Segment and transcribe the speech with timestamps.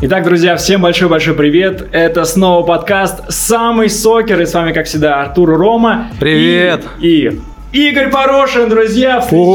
[0.00, 1.88] Итак, друзья, всем большой-большой привет.
[1.92, 4.40] Это снова подкаст «Самый сокер».
[4.40, 6.08] И с вами, как всегда, Артур Рома.
[6.20, 6.84] Привет.
[7.00, 7.40] И,
[7.72, 9.20] и Игорь Порошин, друзья.
[9.20, 9.50] Встречаем,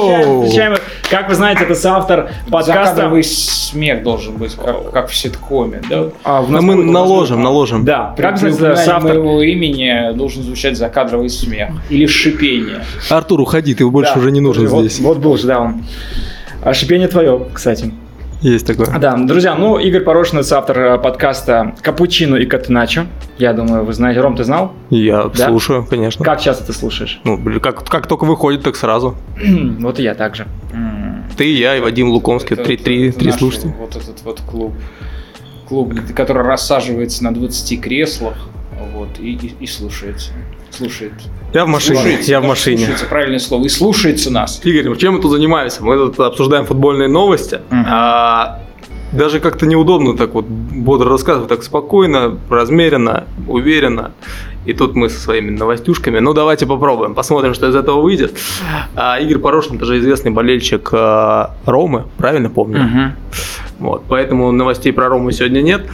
[0.00, 0.76] встречаем, встречаем.
[1.08, 2.94] Как вы знаете, это соавтор подкаста.
[2.96, 6.06] Закадровый смех должен быть, как, как в ситкоме, да?
[6.24, 7.84] А, в мы наложим, наложим.
[7.84, 9.10] Да, Как как упоминание соавтор?
[9.12, 11.70] моего имени должен звучать закадровый смех.
[11.90, 12.84] Или шипение.
[13.08, 14.20] Артур, уходи, ты больше Да.
[14.20, 14.98] уже не нужен вот, здесь.
[14.98, 15.84] Вот был же, да, он.
[16.62, 17.92] А шипение твое, кстати.
[18.40, 18.86] Есть такое.
[18.98, 23.06] Да, друзья, ну, Игорь Порошин, это автор э, подкаста «Капучино и Катеначо».
[23.36, 24.20] Я думаю, вы знаете.
[24.20, 24.72] Ром, ты знал?
[24.88, 25.48] Я Да?
[25.48, 26.24] слушаю, конечно.
[26.24, 27.20] Как часто ты слушаешь?
[27.24, 29.14] Ну, как, как только выходит, так сразу.
[29.80, 30.46] вот и я также.
[31.36, 33.74] Ты, я и Вадим Лукомский, Это три, вот- три, это три слушателя.
[33.78, 34.72] Вот этот вот клуб.
[35.68, 38.34] Клуб, который рассаживается на 20 креслах
[38.94, 40.32] вот, и, и- и слушается.
[40.70, 41.12] Слушает.
[41.52, 42.76] Я в машине, Слушается, я в машине.
[42.78, 43.64] Слушается, правильное слово.
[43.64, 44.60] И слушается нас.
[44.64, 45.82] Игорь, чем мы тут занимаемся?
[45.82, 47.60] Мы тут обсуждаем футбольные новости.
[47.70, 47.86] Мгм.
[47.88, 48.60] А,
[49.12, 54.12] даже как-то неудобно так вот бодро рассказывать, так спокойно, размеренно, уверенно.
[54.66, 56.20] И тут мы со своими новостюшками.
[56.20, 58.38] Ну, давайте попробуем, посмотрим, что из этого выйдет.
[58.94, 62.84] А, Игорь Порошин, это же известный болельщик а, Ромы, правильно помню?
[62.84, 63.12] Мгм.
[63.80, 65.86] Вот, поэтому новостей про Рому сегодня нет.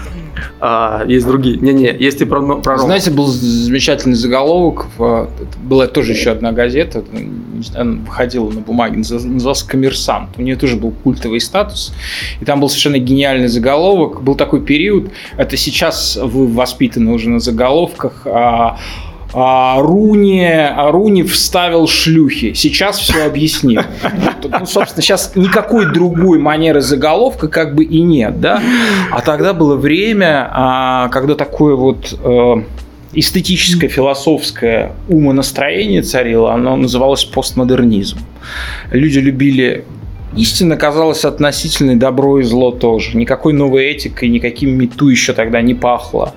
[0.61, 1.57] А, есть другие.
[1.57, 2.87] Не-не, есть и про, про Рому.
[2.87, 4.87] Знаете, был замечательный заголовок.
[4.97, 7.05] это была тоже еще одна газета.
[7.75, 10.31] Она выходила на бумаге, называлась «Коммерсант».
[10.37, 11.95] У нее тоже был культовый статус.
[12.41, 14.23] И там был совершенно гениальный заголовок.
[14.23, 15.11] Был такой период.
[15.37, 18.23] Это сейчас вы воспитаны уже на заголовках.
[18.25, 18.79] а,
[19.39, 22.55] а, Руни, а Руни вставил шлюхи.
[22.55, 23.83] Сейчас все объяснил.
[24.43, 28.63] Ну, собственно, сейчас никакой другой манеры заголовка как бы и нет, да?
[29.11, 32.55] А тогда было время, а, когда такое вот э,
[33.13, 38.19] эстетическое, философское умонастроение царило, оно называлось постмодернизм.
[38.91, 39.85] Люди любили
[40.37, 43.17] Истина казалась относительной, добро и зло тоже.
[43.17, 46.35] Никакой новой этикой, никаким мету еще тогда не пахло.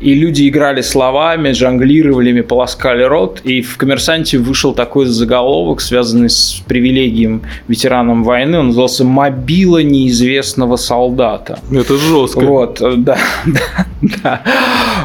[0.00, 3.40] И люди играли словами, жонглировали, ими полоскали рот.
[3.44, 8.58] И в «Коммерсанте» вышел такой заголовок, связанный с привилегием ветеранам войны.
[8.58, 11.58] Он назывался «Мобила неизвестного солдата».
[11.70, 12.40] Это жестко.
[12.40, 13.60] Вот, э, да, да,
[14.22, 14.42] да.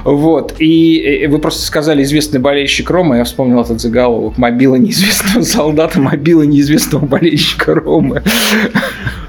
[0.05, 0.55] Вот.
[0.59, 4.37] И э, вы просто сказали известный болельщик Рома, я вспомнил этот заголовок.
[4.37, 8.23] Мобила неизвестного солдата, мобила неизвестного болельщика Ромы.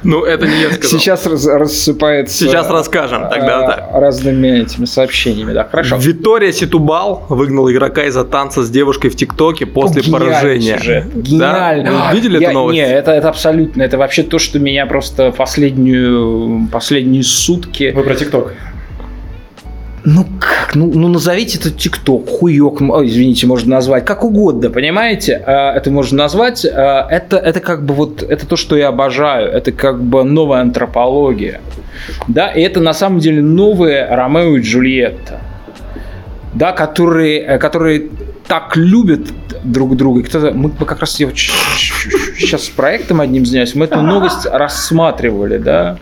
[0.05, 1.01] Ну, это не я сказал.
[1.01, 2.37] Сейчас раз- рассыпается...
[2.37, 3.89] Сейчас расскажем, тогда э, так.
[3.95, 5.97] Разными этими сообщениями, да, хорошо.
[5.97, 10.79] Витория Ситубал выгнал игрока из-за танца с девушкой в ТикТоке после Гениальный поражения.
[10.79, 11.05] сюжет.
[11.15, 11.21] Да?
[11.21, 11.91] Гениально.
[12.11, 12.75] Вы видели Я- эту новость?
[12.77, 13.83] Не, это, это абсолютно.
[13.83, 18.55] Это вообще то, что меня просто последнюю, последние сутки Вы про ТикТок.
[20.11, 20.75] Ну как?
[20.75, 25.43] Ну, ну назовите это ТикТок, хуёк, извините, можно назвать как угодно, понимаете?
[25.47, 26.65] А, Это можно назвать.
[26.65, 29.51] а, Это, это как бы вот это то, что я обожаю.
[29.51, 31.61] Это как бы новая антропология.
[32.27, 35.41] Да, и это на самом деле новые Ромео и Джульетта.
[36.55, 38.09] Да, которые, э, которые
[38.47, 39.29] так любят
[39.63, 40.23] друг друга.
[40.23, 45.99] Кто-то, мы, как раз я сейчас с проектом одним занимаюсь, мы эту новость рассматривали, да.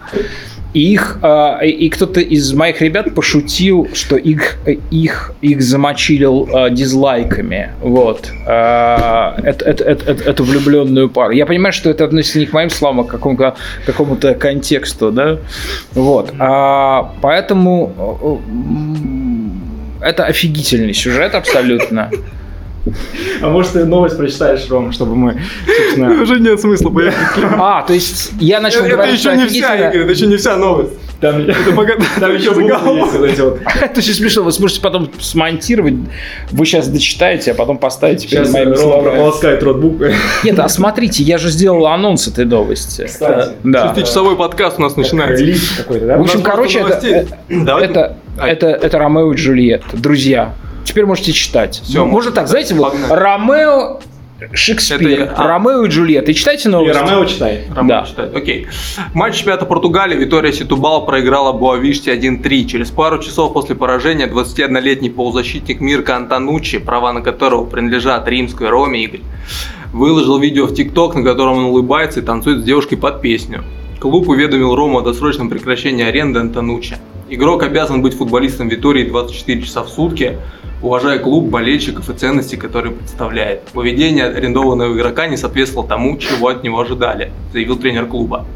[0.75, 4.59] И их а, и, кто-то из моих ребят пошутил, что их
[4.91, 11.31] их их замочилил а, дизлайками, вот А, это, это, это, это- влюбленную пару.
[11.33, 13.57] Я понимаю, что это относится не к моим словам, а к какому-то
[13.87, 15.39] какому-то контексту, да,
[15.95, 16.33] вот.
[16.39, 19.63] А, поэтому э, м,
[20.03, 22.11] это офигительный сюжет абсолютно.
[23.43, 26.23] А может, ты новость прочитаешь, Ром, чтобы мы, собственно...
[26.23, 27.47] Уже нет смысла, поехали.
[27.59, 29.77] А, то есть я начал Это говорить, еще не вся.
[29.77, 30.93] Игорь, это еще не вся новость.
[31.21, 33.61] Там, пока- там еще буквы есть вот эти вот.
[33.81, 34.43] Это очень смешно.
[34.43, 35.95] Вы сможете потом смонтировать.
[36.51, 39.05] Вы сейчас дочитаете, а потом поставите перед Сейчас моими Рома словами.
[39.09, 40.15] прополоскает рот буквы.
[40.45, 43.07] Нет, а смотрите, я же сделал анонс этой новости.
[43.07, 43.53] Кстати.
[43.65, 43.95] Да.
[43.95, 45.43] Шестичасовой подкаст у нас начинается.
[45.43, 46.19] Лист какой-то, да?
[46.19, 49.97] В общем, короче, это, это, это, это Ромео и Джульетта.
[49.97, 50.55] Друзья,
[50.87, 51.81] теперь можете читать.
[51.85, 52.95] Всё, Ну, Можно так, знаете, вот.
[53.11, 54.01] Ромео
[54.53, 55.35] Шекспир, Это.
[55.35, 55.49] А.
[55.49, 56.31] Ромео и Джульетта.
[56.31, 56.99] И читайте И новости.
[56.99, 57.65] Ромео читай.
[57.71, 58.03] Роман Да.
[58.07, 58.37] читает.
[58.37, 58.67] Окей.
[59.15, 62.67] Матч чемпионата Португалии Витория Ситубал проиграла Боавиште 1-3.
[62.67, 69.05] Через пару часов после поражения 21-летний полузащитник Мирка Антонуччи, права на которого принадлежат римской Роме
[69.05, 69.21] Игорь,
[69.95, 73.65] выложил видео в ТикТок, на котором он улыбается и танцует с девушкой под песню.
[74.01, 76.99] Клуб уведомил Рому о досрочном прекращении аренды Антонуччи.
[77.31, 80.37] Игрок обязан быть футболистом Витории 24 часа в сутки,
[80.83, 83.63] уважая клуб, болельщиков и ценности, которые представляет.
[83.73, 88.47] Поведение арендованного игрока не соответствовало тому, чего от него ожидали, заявил тренер клуба.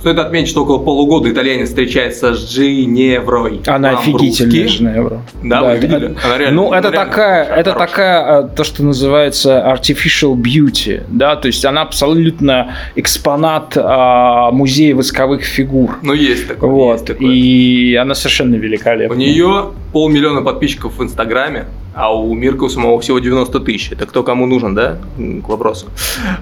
[0.00, 3.60] Стоит отметить, что около полугода итальянец встречается с Женеврой.
[3.66, 4.76] Она офигительная По-русски.
[4.78, 5.22] Женевра.
[5.42, 6.16] Да, вы видели?
[6.24, 7.88] Она реально- ну, это реально такая, это хорошая.
[7.88, 14.94] такая, э, то, что называется artificial beauty, да, то есть она абсолютно экспонат а, музея
[14.94, 15.98] восковых фигур.
[16.02, 16.70] Ну, есть такое.
[16.70, 17.32] есть Вот, такое.
[17.32, 19.14] и она совершенно великолепна.
[19.14, 21.64] У нее полмиллиона подписчиков в Инстаграме,
[21.94, 23.90] а у Мирка у самого всего 90 тысяч.
[23.92, 24.98] Это кто кому нужен, да?
[25.44, 25.86] К вопросу.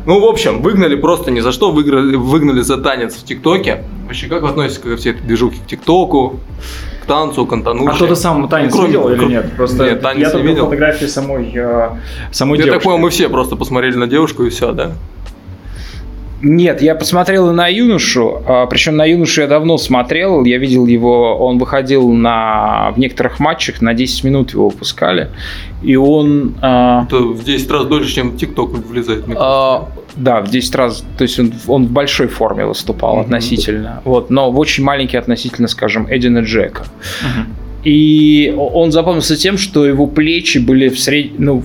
[0.05, 3.85] Ну, в общем, выгнали просто ни за что, выиграли, выгнали за танец в ТикТоке.
[4.07, 6.41] Вообще, как вы относитесь ко всей этой движухе к ТикТоку,
[7.03, 7.93] к танцу, к Антонуше?
[7.93, 9.53] А кто-то сам танец кроме- видел или нет?
[9.57, 11.91] Просто Нет, танец я не видел фотографии самой, э,
[12.33, 12.85] самой Я так девушки.
[12.85, 14.93] понял, мы все просто посмотрели на девушку и все, да?
[16.43, 20.85] Нет, я посмотрел и на юношу, а, причем на юношу я давно смотрел, я видел
[20.87, 25.31] его, он выходил на, в некоторых матчах, на 10 минут его выпускали,
[25.83, 26.55] и он...
[26.61, 29.25] а, Это в 10 раз дольше, чем ТикТок влезает.
[29.35, 33.25] А, да, в 10 раз, то есть он, он в большой форме выступал Мгм.
[33.25, 36.85] относительно, вот, но в очень маленький относительно, скажем, Эдина Джека.
[37.23, 37.47] Мгм.
[37.85, 41.38] И он запомнился тем, что его плечи были в сред...
[41.38, 41.62] ну,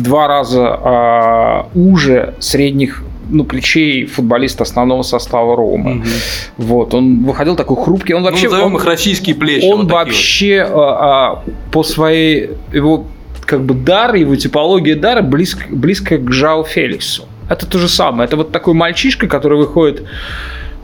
[0.00, 5.90] в два раза а, уже средних ну, плечей футболиста основного состава Рома.
[5.90, 6.08] Мгм.
[6.56, 8.48] Вот, он выходил такой хрупкий, он Ну, вообще...
[8.48, 9.64] назовем он- их российские плечи.
[9.64, 10.06] он вот такие вот.
[10.06, 13.06] вообще а, а, по своей его
[13.46, 17.24] как бы дар, его типология дара близко, близко к Жао Феликсу.
[17.48, 18.26] Это то же самое.
[18.26, 20.04] Это вот такой мальчишка, который выходит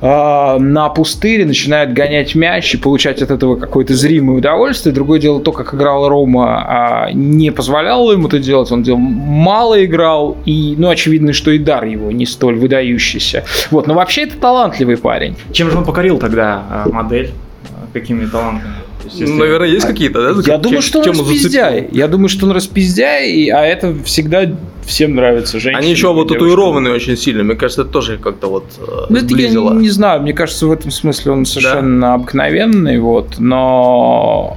[0.01, 4.95] на пустырь и начинает гонять мяч и получать от этого какое-то зримое удовольствие.
[4.95, 8.71] Другое дело, то, как играл Рома, а, не позволяло ему это делать.
[8.71, 13.45] Он делал мало играл, и, ну, очевидно, что и дар его не столь выдающийся.
[13.71, 15.37] Вот, но вообще это талантливый парень.
[15.53, 17.31] Чем же он покорил тогда э, модель?
[17.71, 18.73] Э, Какими талантами?
[19.07, 20.43] Есть, если- наверное, есть какие-то, да?
[20.53, 21.89] Я думаю, что он распиздяй.
[21.93, 24.43] Я думаю, что он распиздяй, и- а это всегда
[24.85, 25.59] всем нравится.
[25.59, 27.43] Женщинам, Они еще вот татуированные очень сильно.
[27.45, 30.67] Мне кажется, это тоже как-то вот э, Ну, это я не, не знаю, мне кажется,
[30.67, 34.57] в этом смысле он совершенно обыкновенный, вот, но...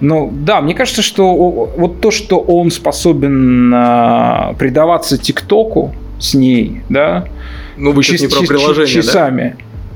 [0.00, 6.82] Ну, да, мне кажется, что вот то, что он способен а, предаваться ТикТоку с ней,
[6.88, 7.26] да,
[7.76, 9.10] Ну, вы сейчас чис- не про приложение, да?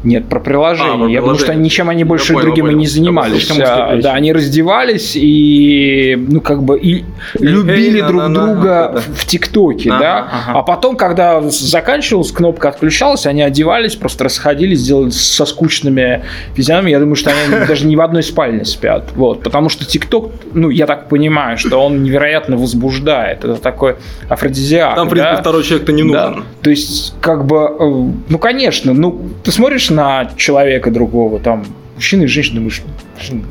[0.05, 0.95] Нет, про приложение.
[0.95, 1.65] А, про Я думаю, что приложение.
[1.65, 3.51] ничем они больше Я понял, другим и не занимались.
[3.51, 3.97] А.
[3.97, 7.05] Да, они раздевались и, ну, как бы, и
[7.39, 10.29] любили эй, друг друга в ТикТоке, да.
[10.31, 10.59] ага.
[10.59, 16.25] А потом, когда заканчивалась, кнопка отключалась, они одевались, просто расходились, делали со скучными
[16.55, 16.91] физиономиями.
[16.93, 19.11] Я думаю, что они даже не в одной спальне спят.
[19.15, 23.45] Вот, потому что ТикТок, ну, я так понимаю, что он невероятно возбуждает.
[23.45, 23.97] Это такой
[24.29, 24.97] афродизиак.
[24.97, 25.41] Там, в принципе, да?
[25.41, 26.29] второй человек-то не Да.
[26.31, 26.45] нужен.
[26.63, 32.23] То есть, как бы, э, ну, конечно, ну, ты смотришь на человека другого, там, мужчина
[32.23, 32.83] и женщина, думаешь,
[33.19, 33.45] «Блин,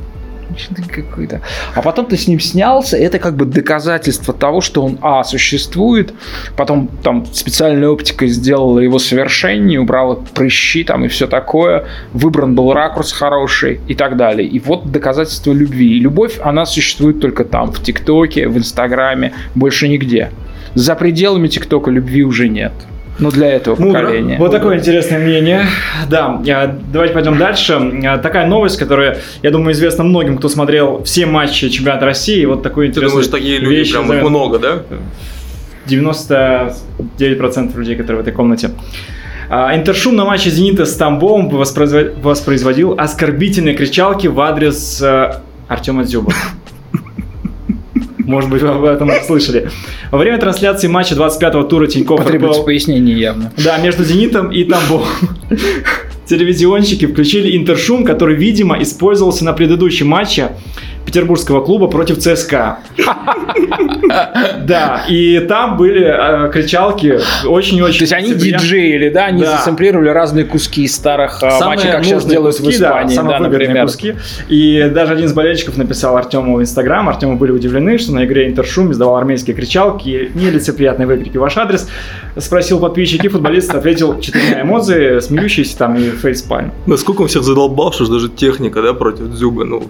[0.52, 1.42] мужчина какой-то.
[1.74, 6.14] А потом ты с ним снялся, это как бы доказательство того, что он, а, существует,
[6.56, 12.74] потом там специальная оптика сделала его совершеннее, убрала прыщи там и все такое, выбран был
[12.74, 14.48] ракурс хороший и так далее.
[14.48, 15.98] И вот доказательство любви.
[15.98, 20.32] И любовь, она существует только там, в ТикТоке, в Инстаграме, больше нигде.
[20.76, 22.74] За пределами ТикТока любви уже нет.
[23.20, 24.00] Ну, для этого Мудро.
[24.02, 24.38] поколения.
[24.40, 25.66] Вот такое интересное мнение.
[26.10, 27.74] Да, э, давайте пойдем дальше.
[28.04, 32.44] Э, Такая новость, которая, я думаю, известна многим, кто смотрел все матчи чемпионата России.
[32.46, 34.84] Вот такой Ты интересный думаешь, такие люди прям их много, да?
[35.88, 38.72] 99% людей, которые в этой комнате.
[39.50, 40.96] А, Интершум на матче «Зенита» с
[41.52, 45.34] воспроизво- воспроизводил оскорбительные кричалки в адрес э,
[45.68, 46.32] Артема Дзюба.
[48.32, 49.70] Может быть, вы об этом слышали.
[50.10, 53.52] Во время трансляции матча 25-го тура Тинькофф РПЛ пояснение явно.
[53.58, 55.08] да, между «Зенитом» и Тамбовом.
[56.26, 60.52] Телевизионщики включили интершум, который, видимо, использовался на предыдущем матче
[61.06, 62.80] петербургского клуба против ЦСКА.
[64.62, 68.00] Да, и там были э, кричалки очень-очень...
[68.00, 72.26] То есть они диджеили, да, они засэмплировали разные куски из старых Самые матчей, как сейчас
[72.26, 73.86] делают куски, в Испании, самые да, выгодные например.
[73.86, 74.16] куски.
[74.50, 77.08] И даже один из болельщиков написал Артему в Инстаграм.
[77.10, 81.58] Артему были удивлены, что на игре Интершум издавал армейские кричалки и нелицеприятные выкрики в ваш
[81.58, 81.88] адрес.
[82.38, 86.72] Спросил подписчики, футболист ответил четырьмя эмодзи, смеющиеся там и фейспальм.
[86.86, 89.66] Насколько он всех задолбал, что даже техника, да, против Дзюба.
[89.66, 89.84] Ну,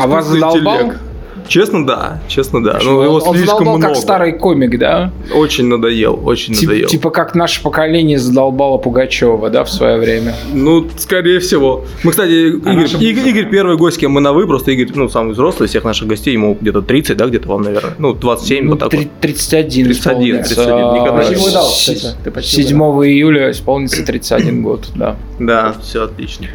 [0.00, 0.76] А вас искусственный задолбал?
[0.82, 1.00] интеллект.
[1.48, 2.20] Честно, да.
[2.28, 2.74] Честно, да.
[2.74, 2.92] Почему?
[2.92, 3.94] Ну, его он слишком задолбал много.
[3.94, 5.10] как старый комик, да?
[5.34, 6.88] Очень надоел, очень Тип- надоел.
[6.88, 10.34] типа как наше поколение задолбало Пугачева, да, в свое время.
[10.52, 11.86] Ну, скорее всего.
[12.04, 15.08] Мы, кстати, Игорь, наша Игорь, Игорь первый гость, кем мы на вы, просто Игорь, ну,
[15.08, 18.64] самый взрослый из всех наших гостей, ему где-то 30, да, где-то вам, наверное, ну, 27,
[18.64, 19.08] Ну, вот так три- вот.
[19.20, 20.54] 31 31, исполнится.
[20.54, 25.16] 31, никогда А, не почти 7 июля исполнится 31 год, да.
[25.40, 26.46] Да, все отлично.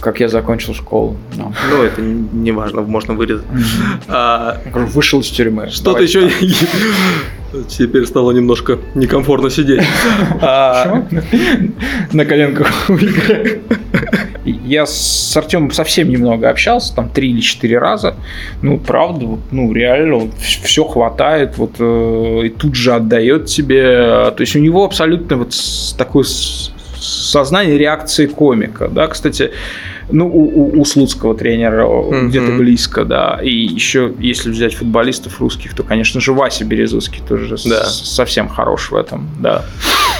[0.00, 1.16] Как я закончил школу.
[1.36, 1.52] да.
[1.70, 3.44] Ну, это не важно, можно вырезать.
[4.08, 5.68] А, Вышел из тюрьмы.
[5.70, 6.30] Что-то еще...
[7.68, 9.82] Теперь стало немножко некомфортно сидеть.
[10.40, 11.04] А,
[12.12, 12.88] На коленках.
[14.44, 18.14] Я с Артемом совсем немного общался, там три или четыре раза.
[18.62, 24.30] Ну, правда, ну, реально, все хватает, вот, э, и тут же отдает тебе.
[24.30, 25.94] То есть у него абсолютно вот с-
[27.00, 29.50] сознание реакции комика, да, кстати,
[30.12, 30.40] ну, у,
[30.76, 32.28] у- у слуцкого тренера Мгм.
[32.28, 33.38] где-то близко, да.
[33.42, 37.84] И еще, если взять футболистов русских, то, конечно же, Вася Березовский тоже Да.
[37.84, 39.64] совсем хорош в этом, да.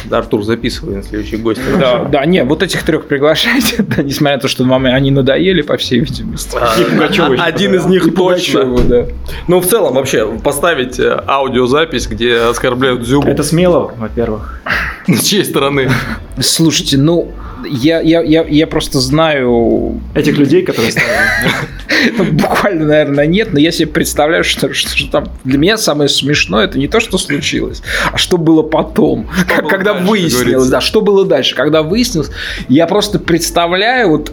[0.05, 1.61] Да, Артур, записывай на следующий гость.
[1.79, 5.61] Да, да, не, вот этих трех приглашайте, да, несмотря на то, что маме они надоели,
[5.63, 6.57] по всей видимости.
[6.57, 7.23] Еще.
[7.25, 8.79] А, Один из них точно.
[8.79, 9.07] Да.
[9.49, 13.29] Ну, в целом, вообще, поставить э, аудиозапись, где оскорбляют Зюбу.
[13.29, 14.63] Это смело, во-первых.
[15.09, 15.91] С чьей стороны?
[16.39, 17.33] Слушайте, ну,
[17.69, 21.11] я, я, я, я просто знаю, Этих людей, которые ставили.
[22.19, 26.09] ну, буквально, наверное, нет, но я себе представляю, что, что, что там для меня самое
[26.09, 29.29] смешное, это не то, что случилось, а что было потом,
[29.59, 32.31] было когда дальше, выяснилось, да, что было дальше, когда выяснилось,
[32.69, 34.33] я просто представляю, вот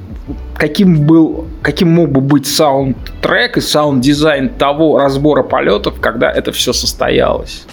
[0.57, 6.73] каким был, каким мог бы быть саундтрек и саунд-дизайн того разбора полетов, когда это все
[6.73, 7.65] состоялось.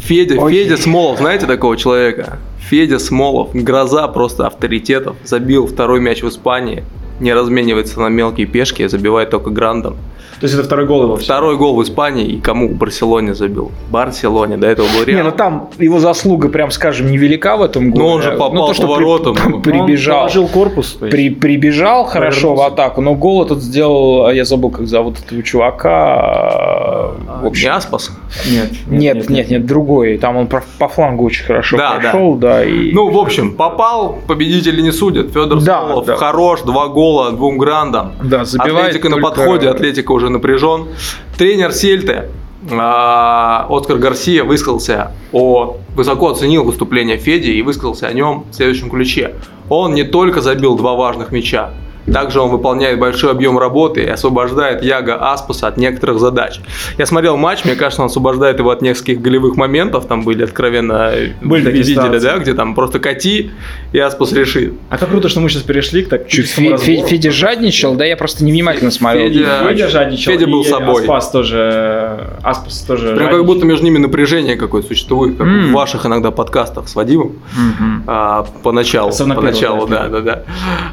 [0.00, 0.64] Федя, Окей.
[0.64, 2.38] Федя Смолов, знаете такого человека?
[2.60, 6.84] Федя Смолов, гроза просто авторитетов, забил второй мяч в Испании,
[7.20, 9.96] не разменивается на мелкие пешки, забивает только грандом.
[10.40, 11.16] То есть это второй гол его.
[11.16, 13.70] Второй гол в Испании и кому в Барселоне забил?
[13.90, 15.24] Барселоне, до этого был Не, Реал.
[15.26, 18.02] ну там его заслуга, прям скажем, невелика в этом году.
[18.02, 19.34] Ну, он же попал по воротам.
[19.62, 20.14] при- прибежал.
[20.16, 20.92] Он положил корпус.
[20.98, 21.06] то.
[21.06, 22.66] При, прибежал хорошо в Повернулся.
[22.82, 27.12] атаку, но гол этот сделал, а я забыл, как зовут этого чувака.
[27.40, 28.10] В Не общем, Аспас?
[28.50, 30.18] Нет, нет, нет, нет, другой.
[30.18, 32.64] Там он по, флангу очень хорошо Да, прошел, да.
[32.64, 32.92] и...
[32.92, 35.28] Ну, в общем, попал, победители не судят.
[35.32, 36.16] Федор Да, Смолов да.
[36.16, 38.12] хорош, два гола, двум грандам.
[38.22, 40.88] да, забивает Атлетика на подходе, Атлетика уже напряжен.
[41.36, 42.28] Тренер Сельты
[42.70, 48.90] а, Оскар Гарсия высказался о высоко оценил выступление Феди и высказался о нем в следующем
[48.90, 49.34] ключе.
[49.68, 51.70] Он не только забил два важных мяча,
[52.12, 56.60] также он выполняет большой объем работы и освобождает Яга Аспаса от некоторых задач.
[56.98, 61.12] Я смотрел матч, мне кажется, он освобождает его от нескольких голевых моментов, там были откровенно
[61.40, 62.18] Были такие видели, ситуации.
[62.26, 63.50] да, где там просто кати,
[63.92, 64.74] и Аспас решит.
[64.90, 66.76] А как круто, что мы сейчас перешли к так Чуть Фе-.
[66.76, 69.28] Фе- Федя жадничал, да, я просто невнимательно смотрел.
[69.28, 71.02] Федя- Федя жадничал, Федя был и собой.
[71.02, 73.44] Аспас тоже, Аспас тоже Прям как жадничал.
[73.44, 75.70] будто между ними напряжение какое-то существует, как М.
[75.70, 77.32] в ваших иногда подкастах с Вадимом.
[77.56, 78.04] Мгм.
[78.06, 80.42] А, поначалу, Особенно поначалу, первого, да, да, да.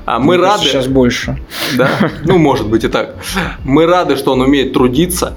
[0.06, 1.38] А мы рады, Сейчас больше.
[1.78, 1.89] да,
[2.25, 3.16] ну может быть и так.
[3.63, 5.34] Мы рады, что он умеет трудиться.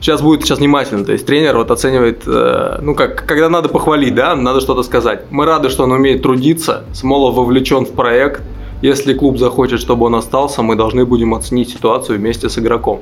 [0.00, 4.14] Сейчас будет сейчас внимательно, то есть тренер вот оценивает, э, ну как, когда надо похвалить,
[4.14, 5.24] да, надо что-то сказать.
[5.30, 6.84] Мы рады, что он умеет трудиться.
[6.94, 8.40] Смолов вовлечен в проект.
[8.82, 13.00] Если клуб захочет, чтобы он остался, мы должны будем оценить ситуацию вместе с игроком.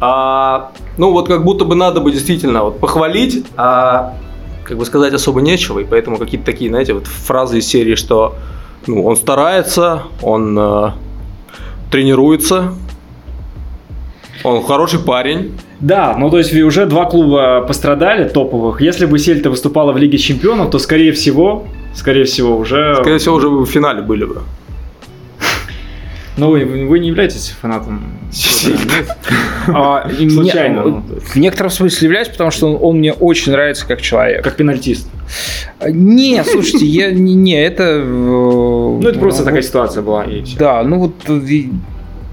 [0.00, 4.12] А, ну вот как будто бы надо бы действительно вот похвалить, а
[4.62, 8.34] как бы сказать особо нечего, и поэтому какие-то такие, знаете, вот фразы из серии, что
[8.86, 10.90] ну, он старается, он э,
[11.90, 12.74] тренируется,
[14.44, 15.52] он хороший парень.
[15.80, 18.80] Да, ну то есть уже два клуба пострадали топовых.
[18.80, 22.96] Если бы Сельта выступала в Лиге Чемпионов, то скорее всего, скорее всего уже...
[22.96, 24.42] Скорее всего, уже в финале были бы.
[26.40, 28.02] Ну вы, вы не являетесь фанатом?
[29.68, 31.02] А, Случайно, ну.
[31.22, 34.42] В некотором смысле являюсь, потому что он, мне очень нравится как человек.
[34.42, 35.06] Как пенальтист.
[35.86, 38.02] Не, слушайте, я не, не это.
[38.02, 40.56] Ну это просто такая ситуация была и все.
[40.58, 41.64] Да, ну вот э,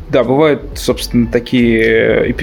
[0.10, 2.34] да, бывают, собственно, такие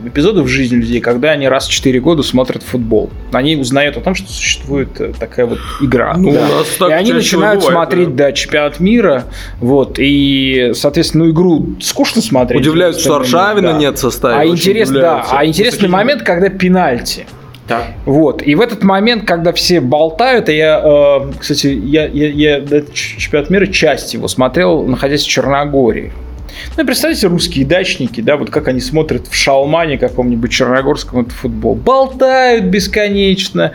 [0.00, 3.10] эпи- эпизоды в жизни людей, когда они раз в 4 года смотрят футбол.
[3.32, 6.14] Они узнают о том, что существует э, такая вот игра.
[6.16, 6.40] Ну, Да.
[6.40, 8.26] у нас так и они начинают бывает, смотреть, да.
[8.26, 9.24] да, чемпионат мира,
[9.60, 12.60] вот, и, соответственно, ну, игру скучно смотреть.
[12.60, 13.78] Удивляются, что Аршавина да.
[13.78, 14.40] нет в составе.
[14.40, 17.26] А, интерес, да, а интересный Высокий момент, когда пенальти.
[17.70, 17.84] Так.
[18.04, 18.42] Вот.
[18.42, 22.92] И в этот момент, когда все болтают, и я, э, кстати, я, я, я этот
[22.94, 26.12] чемпионат мира, часть его смотрел, находясь в Черногории.
[26.76, 31.74] Ну, представьте, русские дачники, да, вот как они смотрят в шалмане каком-нибудь черногорском этот футбол.
[31.74, 33.72] Болтают бесконечно,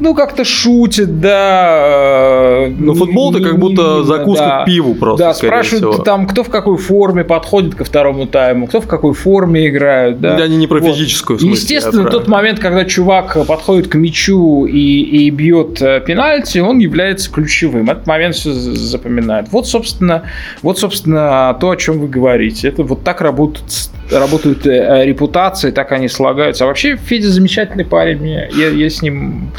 [0.00, 2.66] ну, как-то шутят, да.
[2.66, 4.62] э, Ну, футбол-то как будто закуска да.
[4.62, 6.04] к пиву просто, Да, спрашивают всего.
[6.04, 10.36] там, кто в какой форме подходит ко второму тайму, кто в какой форме играют, да.
[10.36, 10.92] Они не про Вот.
[10.92, 16.58] физическую смысле, Естественно, тот момент, когда чувак подходит к мячу и, и бьет э, пенальти,
[16.58, 17.88] он является ключевым.
[17.90, 19.48] Этот момент все запоминает.
[19.52, 20.24] Вот, собственно,
[20.62, 22.68] вот, собственно, то, о чем вы говорите.
[22.68, 26.64] Это вот так работают, с- работают э, репутации, так они слагаются.
[26.64, 28.26] А вообще, Федя замечательный парень.
[28.26, 29.52] Я, я с ним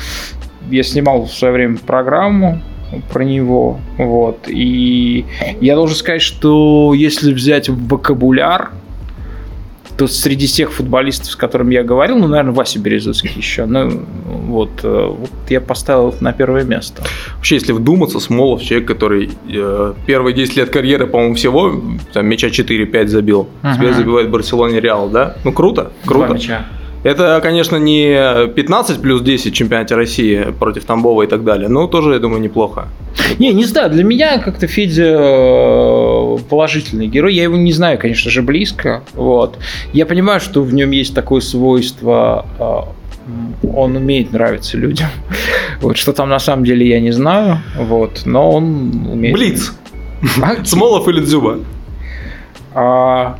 [0.70, 2.62] я снимал в свое время программу
[3.12, 5.26] про него, вот, и
[5.60, 8.72] я должен сказать, что если взять вокабуляр
[9.98, 14.72] то среди тех футболистов, с которыми я говорил, ну, наверное, Вася Березуцкий еще, ну, вот,
[14.84, 17.04] э, вот я поставил на первое место.
[17.36, 21.82] Вообще, если вдуматься, Смолов человек, который э, первые 10 лет карьеры, по-моему, всего,
[22.14, 23.76] там, мяча 4-5 забил, uh-huh.
[23.76, 25.36] теперь забивает Барселоне Реал, да?
[25.44, 26.28] Ну, круто, круто.
[26.28, 26.66] Два мяча.
[27.06, 31.86] Это, конечно, не 15 плюс 10 в чемпионате России против Тамбова и так далее, но
[31.86, 32.88] тоже, я думаю, неплохо.
[33.38, 37.36] Не, не знаю, для меня как-то Федя э, положительный герой.
[37.36, 39.04] Я его не знаю, конечно же, близко.
[39.14, 39.60] Вот.
[39.94, 45.10] Я понимаю, что в нем есть такое свойство э, он умеет нравиться людям.
[45.82, 49.36] Вот что там на самом деле я не знаю, вот, но он умеет.
[49.36, 49.74] Блиц.
[50.42, 50.56] А?
[50.66, 51.60] Смолов или Дзюба?
[52.74, 53.38] А...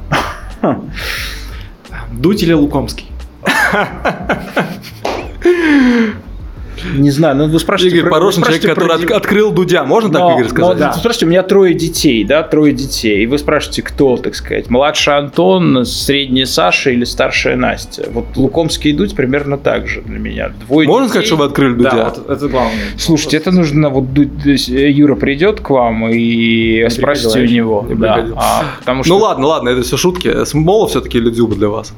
[2.12, 3.08] Дудь или Лукомский?
[6.94, 7.98] Не знаю, ну вы спрашиваете...
[7.98, 9.16] Игорь Порошин, человек, который про...
[9.16, 10.74] открыл Дудя, можно но, так, Игорь, сказать?
[10.74, 10.94] Но, да.
[10.94, 15.18] Спрашивайте, у меня трое детей, да, трое детей, и вы спрашиваете, кто, так сказать, младший
[15.18, 18.10] Антон, средний Саша или старшая Настя?
[18.12, 20.52] Вот Лукомский и Дудь примерно так же для меня.
[20.68, 21.10] Двое можно детей.
[21.12, 21.92] сказать, что вы открыли Дудя?
[21.92, 22.86] Да, вот, это главное.
[22.98, 27.88] Слушайте, это нужно, вот Юра придет к вам и не спросите у него.
[27.90, 29.14] Да, а, потому ну что...
[29.14, 30.46] Ну ладно, ладно, это все шутки.
[30.46, 31.94] Смола все-таки или Дзюба для вас?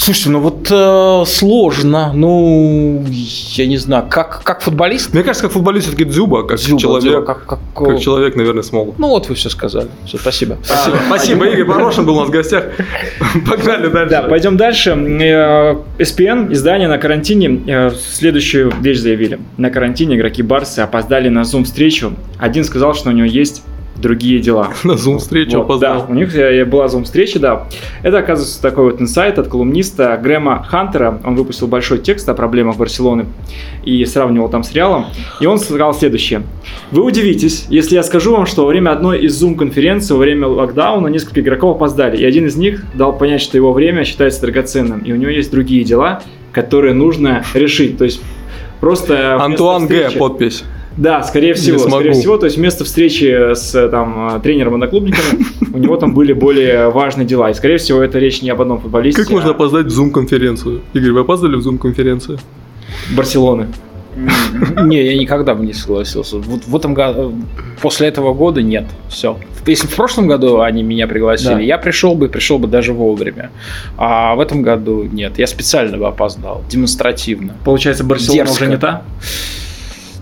[0.00, 2.12] Слушайте, ну вот э, сложно.
[2.14, 5.12] Ну, я не знаю, как, как футболист.
[5.12, 7.10] Мне кажется, как футболист все-таки Дзюба, как Дзюба, человек.
[7.10, 8.98] Дзюба, как, как, как человек, наверное, смог.
[8.98, 9.88] Ну вот вы все сказали.
[10.06, 10.56] Все, спасибо.
[10.62, 11.44] Спасибо, а, спасибо.
[11.44, 12.64] Игорь Порошин был у нас в гостях.
[13.46, 14.10] Погнали дальше.
[14.10, 14.90] Да, пойдем дальше.
[14.90, 19.38] SPN, э, издание на карантине, э, следующую вещь заявили.
[19.58, 22.14] На карантине игроки Барсы опоздали на Zoom-встречу.
[22.38, 23.62] Один сказал, что у него есть
[24.00, 24.70] другие дела.
[24.84, 26.06] На Zoom-встречу вот, опоздал.
[26.06, 26.32] Да, у них
[26.68, 27.66] была Zoom-встреча, да.
[28.02, 31.20] Это, оказывается, такой вот инсайт от колумниста Грэма Хантера.
[31.24, 33.26] Он выпустил большой текст о проблемах Барселоны
[33.84, 35.06] и сравнивал там с Реалом.
[35.40, 36.42] И он сказал следующее.
[36.90, 41.08] Вы удивитесь, если я скажу вам, что во время одной из Zoom-конференций, во время локдауна,
[41.08, 42.16] несколько игроков опоздали.
[42.16, 45.00] И один из них дал понять, что его время считается драгоценным.
[45.00, 47.98] И у него есть другие дела, которые нужно решить.
[47.98, 48.20] То есть
[48.80, 49.42] просто...
[49.42, 50.10] Антуан Г.
[50.18, 50.64] подпись.
[50.96, 52.36] Да, скорее всего, скорее всего.
[52.36, 57.50] То есть вместо встречи с там, тренером-одноклубниками у него там были более важные дела.
[57.50, 59.22] И, скорее всего, это речь не об одном футболисте.
[59.22, 60.82] Как можно а опоздать в Zoom-конференцию?
[60.92, 62.38] Игорь, вы опоздали в Zoom-конференцию?
[63.16, 63.68] Барселоны.
[64.82, 66.38] Не, я никогда бы не согласился.
[66.38, 67.34] Вот в этом году,
[67.80, 68.86] после этого года нет.
[69.08, 69.38] Все.
[69.66, 71.60] Если в прошлом году они меня пригласили, да.
[71.60, 73.50] я пришел бы, пришел бы даже вовремя.
[73.96, 75.38] А в этом году нет.
[75.38, 77.54] Я специально бы опоздал, демонстративно.
[77.64, 78.62] Получается, Барселона Дерзко.
[78.62, 79.02] уже не та?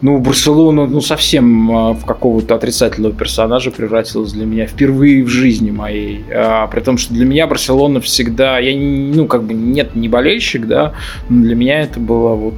[0.00, 5.70] Ну, Барселона ну, совсем а, в какого-то отрицательного персонажа превратилась для меня впервые в жизни
[5.70, 6.24] моей.
[6.32, 10.66] А, при том, что для меня Барселона всегда, я, ну, как бы, нет, не болельщик,
[10.66, 10.94] да,
[11.28, 12.54] но для меня это было вот,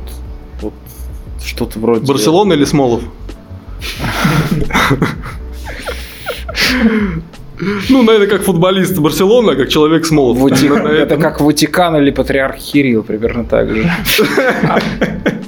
[0.61, 0.75] вот
[1.43, 2.07] что-то вроде...
[2.07, 3.03] Барселона или Смолов?
[7.91, 10.51] Ну, наверное, как футболист Барселона, как человек Смолов.
[10.63, 13.91] Это как Ватикан или Патриарх Кирилл, примерно так же.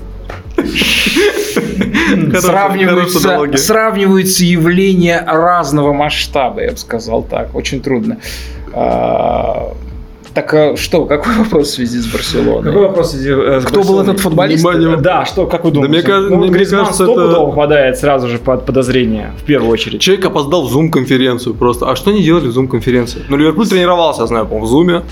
[2.41, 7.55] Сравниваются, сравниваются явления разного масштаба, я бы сказал так.
[7.55, 8.19] Очень трудно.
[8.75, 9.75] А,
[10.35, 12.73] так а что, какой вопрос в связи с Барселоной?
[12.73, 14.65] Какой вопрос в связи э, с Кто был этот футболист?
[14.65, 14.97] Внимание.
[14.97, 16.07] Да, что, как вы думаете?
[16.07, 17.35] Да, мне, ну, мне Гризман кажется, это...
[17.35, 20.01] попадает сразу же под подозрение, в первую очередь.
[20.01, 21.91] Человек опоздал в Zoom-конференцию просто.
[21.91, 23.23] А что они делали в Zoom-конференции?
[23.29, 25.03] Ну, Ливерпуль тренировался, я знаю, по-моему, в Zoom.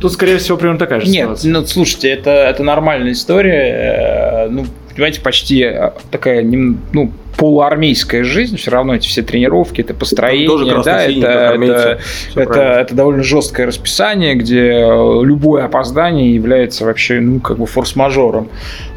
[0.00, 1.52] Тут, скорее всего, примерно такая же Нет, ситуация.
[1.52, 4.46] ну, слушайте, это, это нормальная история.
[4.46, 4.64] Э, ну,
[4.98, 10.82] понимаете, почти э, такая, ну, полуармейская жизнь, все равно эти все тренировки, это построение, тоже
[10.84, 12.00] да, это, это,
[12.34, 18.48] это, это довольно жесткое расписание, где э, любое опоздание является вообще, ну, как бы форс-мажором.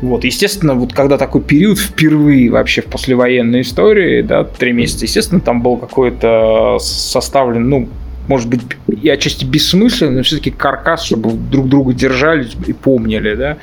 [0.02, 5.40] Вот, естественно, вот когда такой период впервые вообще в послевоенной истории, да, три месяца, естественно,
[5.40, 7.90] там был какой-то составлен, ну,
[8.28, 13.58] может быть, и отчасти бессмысленно, но все-таки каркас, чтобы друг друга держали и помнили, да.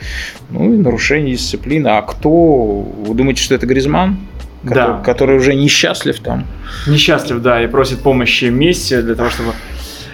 [0.50, 1.88] Ну и нарушение дисциплины.
[1.88, 2.30] А кто?
[2.30, 4.18] Вы думаете, что это Гризман?
[4.62, 5.02] Который, да.
[5.04, 6.44] который уже несчастлив там.
[6.86, 9.52] Несчастлив, да, и просит помощи Месси для того, чтобы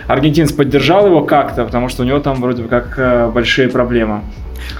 [0.06, 4.20] аргентинец поддержал его как-то, потому что у него там вроде бы как э, большие проблемы.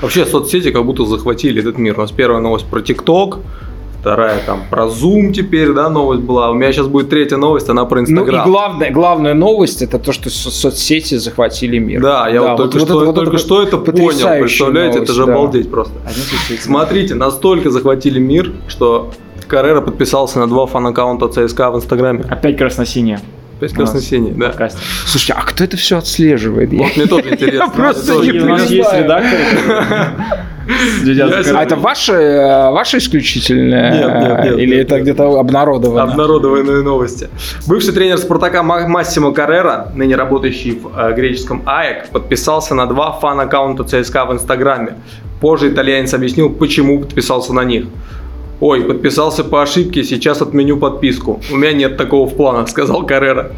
[0.00, 1.98] Вообще соцсети как будто захватили этот мир.
[1.98, 3.38] У нас первая новость про ТикТок,
[4.04, 6.50] вторая там про Zoom теперь, да, новость была.
[6.50, 8.26] У меня сейчас будет третья новость, она про Инстаграм.
[8.26, 12.02] Ну и главная, главная новость это то, что со- соцсети захватили мир.
[12.02, 14.98] Да, я да, вот, вот только, вот что, это, только вот что это понял, представляете,
[14.98, 15.32] новость, это же да.
[15.32, 15.94] обалдеть просто.
[16.60, 19.10] Смотрите, настолько захватили мир, что
[19.48, 22.26] Каррера подписался на два фан-аккаунта ЦСКА в Инстаграме.
[22.28, 23.20] Опять красно-синие.
[23.56, 24.48] Опять красно-синий, да.
[24.48, 24.80] Подкасте.
[25.06, 26.70] Слушайте, а кто это все отслеживает?
[26.74, 27.56] Вот мне тоже интересно.
[27.56, 29.38] Я просто не У нас есть редактор.
[30.66, 33.92] А это ваше, э, ваше исключительное?
[33.92, 36.02] Нет, нет, нет, Или это где-то обнародовано?
[36.12, 37.28] Обнародованные новости.
[37.66, 43.12] Бывший тренер Спартака Ма- Массимо Каррера, ныне работающий в э, греческом АЭК, подписался на два
[43.12, 44.94] фан-аккаунта ЦСКА в Инстаграме.
[45.40, 47.86] Позже итальянец объяснил, почему подписался на них.
[48.60, 51.40] Ой, подписался по ошибке, сейчас отменю подписку.
[51.50, 53.52] У меня нет такого в планах, сказал Каррера.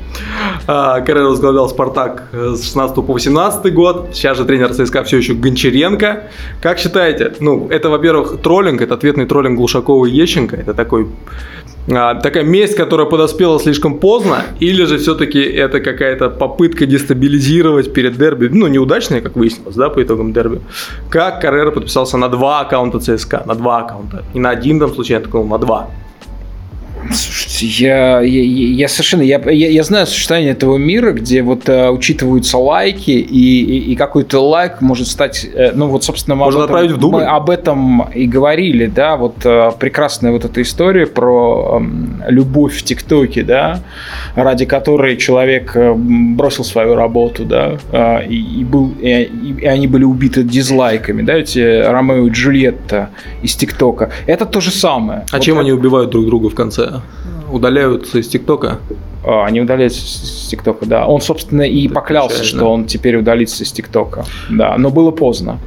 [0.67, 4.09] А, Каррера возглавлял Спартак с 16 по 18 год.
[4.13, 6.31] Сейчас же тренер ЦСКА все еще Гончаренко.
[6.63, 7.35] Как считаете?
[7.41, 10.57] Ну, это, во-первых, троллинг, это ответный троллинг Глушакова и Ещенко.
[10.57, 11.07] Это такой
[11.87, 18.49] такая месть, которая подоспела слишком поздно, или же все-таки это какая-то попытка дестабилизировать перед дерби,
[18.49, 20.61] ну, неудачная, как выяснилось, да, по итогам дерби.
[21.11, 24.25] Как Каррера подписался на два аккаунта ЦСКА, на два аккаунта.
[24.35, 25.90] Не на один там случайно, так, на два.
[27.12, 29.23] Слушайте, я, я, я совершенно...
[29.23, 33.97] Я, я, я знаю существование этого мира, где вот э, учитываются лайки, и, и, и
[33.97, 35.47] какой-то лайк может стать...
[35.55, 37.16] э, ну вот, собственно, мы Можно об, этом, в дубль.
[37.19, 42.77] мы об этом и говорили, да, вот э, прекрасная вот эта история про эм, любовь
[42.77, 43.81] в ТикТоке, да,
[44.35, 49.31] ради которой человек э, бросил свою работу, да, э, и, и был, и-
[49.62, 53.11] и они были убиты дизлайками, да, эти Ромео и Джульетта
[53.42, 54.11] из ТикТока.
[54.27, 55.25] Это то же самое.
[55.31, 56.96] А Вот чем это- они убивают друг друга в конце?
[57.51, 58.79] Удаляются из ТикТока?
[59.25, 61.07] А, Они удаляются с ТикТока, да.
[61.07, 62.59] Он, собственно, и Это поклялся, печально.
[62.61, 64.25] что он теперь удалится из ТикТока.
[64.51, 65.59] Да, но было поздно.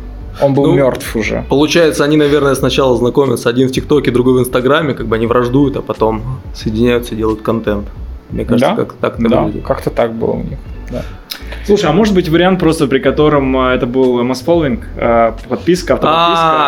[0.41, 1.43] Он был Ну, мертв уже.
[1.49, 5.75] Получается, они, наверное, сначала знакомятся, один в ТикТоке, другой в Инстаграме, как бы они враждуют,
[5.75, 6.21] а потом
[6.53, 7.87] соединяются и делают контент.
[8.29, 8.75] Мне кажется, Да?
[8.75, 9.65] как так Да, выглядит.
[9.67, 10.57] как-то так было у них.
[10.91, 11.03] Да.
[11.69, 16.03] Слушай, а может быть вариант просто, при котором э, это был масс-фолловинг, э, подписка, автоподписка.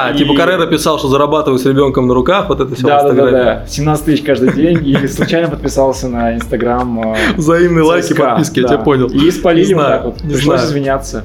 [0.08, 2.88] А, и- типа Каррера писал, что зарабатываю с ребенком на руках, вот это все в
[2.88, 3.44] Да, да, да, Инстаграме.
[3.44, 3.68] да.
[3.68, 4.88] 17 тысяч каждый день.
[4.88, 7.14] И случайно подписался на Инстаграм.
[7.14, 8.76] э, Взаимные лайки, подписки, я да.
[8.76, 9.08] тебя понял.
[9.08, 10.24] И спалили вот так вот.
[10.24, 11.24] не Пришлось извиняться.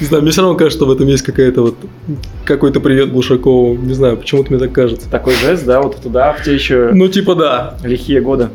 [0.00, 1.76] Не знаю, мне все равно кажется, что в этом есть какая-то вот
[2.44, 3.76] какой-то привет Глушакову.
[3.76, 5.08] Не знаю, почему-то мне так кажется.
[5.08, 7.74] Такой жест, да, вот туда, в те еще Ну, типа, да.
[7.84, 8.48] лихие годы.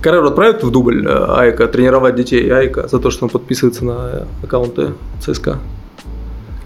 [0.00, 4.10] Каррер отправит в дубль э, Айка, тренировать детей Айка за то, что он подписывается на
[4.12, 5.58] э, аккаунты ЦСКА.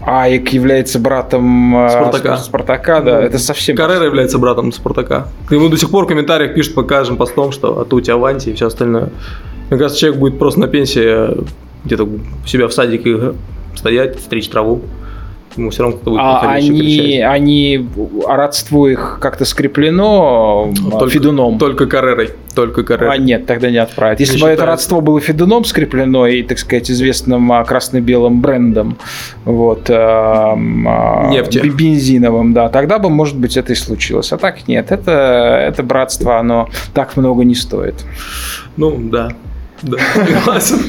[0.05, 2.35] Аик является братом э, Спартака.
[2.35, 3.15] Спар- Спартака, да.
[3.15, 3.75] Ну, это совсем...
[3.75, 5.27] Каррера является братом Спартака.
[5.47, 8.49] К нему до сих пор в комментариях пишут по каждым постом, что а тебя Аванти
[8.49, 9.09] и все остальное.
[9.69, 11.43] Мне кажется, человек будет просто на пенсии
[11.85, 13.33] где-то у себя в садике
[13.75, 14.81] стоять, стричь траву.
[15.55, 17.87] Ему все равно кто-то будет А они, они,
[18.27, 21.59] родство их как-то скреплено э, Только- Федуном.
[21.59, 22.31] Только Каррерой.
[22.55, 23.15] Только Каррерой.
[23.15, 24.19] А нет, тогда не отправят.
[24.19, 28.97] Если Не бы это родство было Федуном скреплено и, так сказать, известным а, красно-белым брендом,
[29.45, 31.59] вот, а, Нефти.
[31.59, 34.31] бензиновым, да, тогда бы, может быть, это и случилось.
[34.31, 37.95] А так нет, это, это братство, оно так много не стоит.
[38.77, 39.29] Ну, да.
[39.83, 40.79] Да, согласен.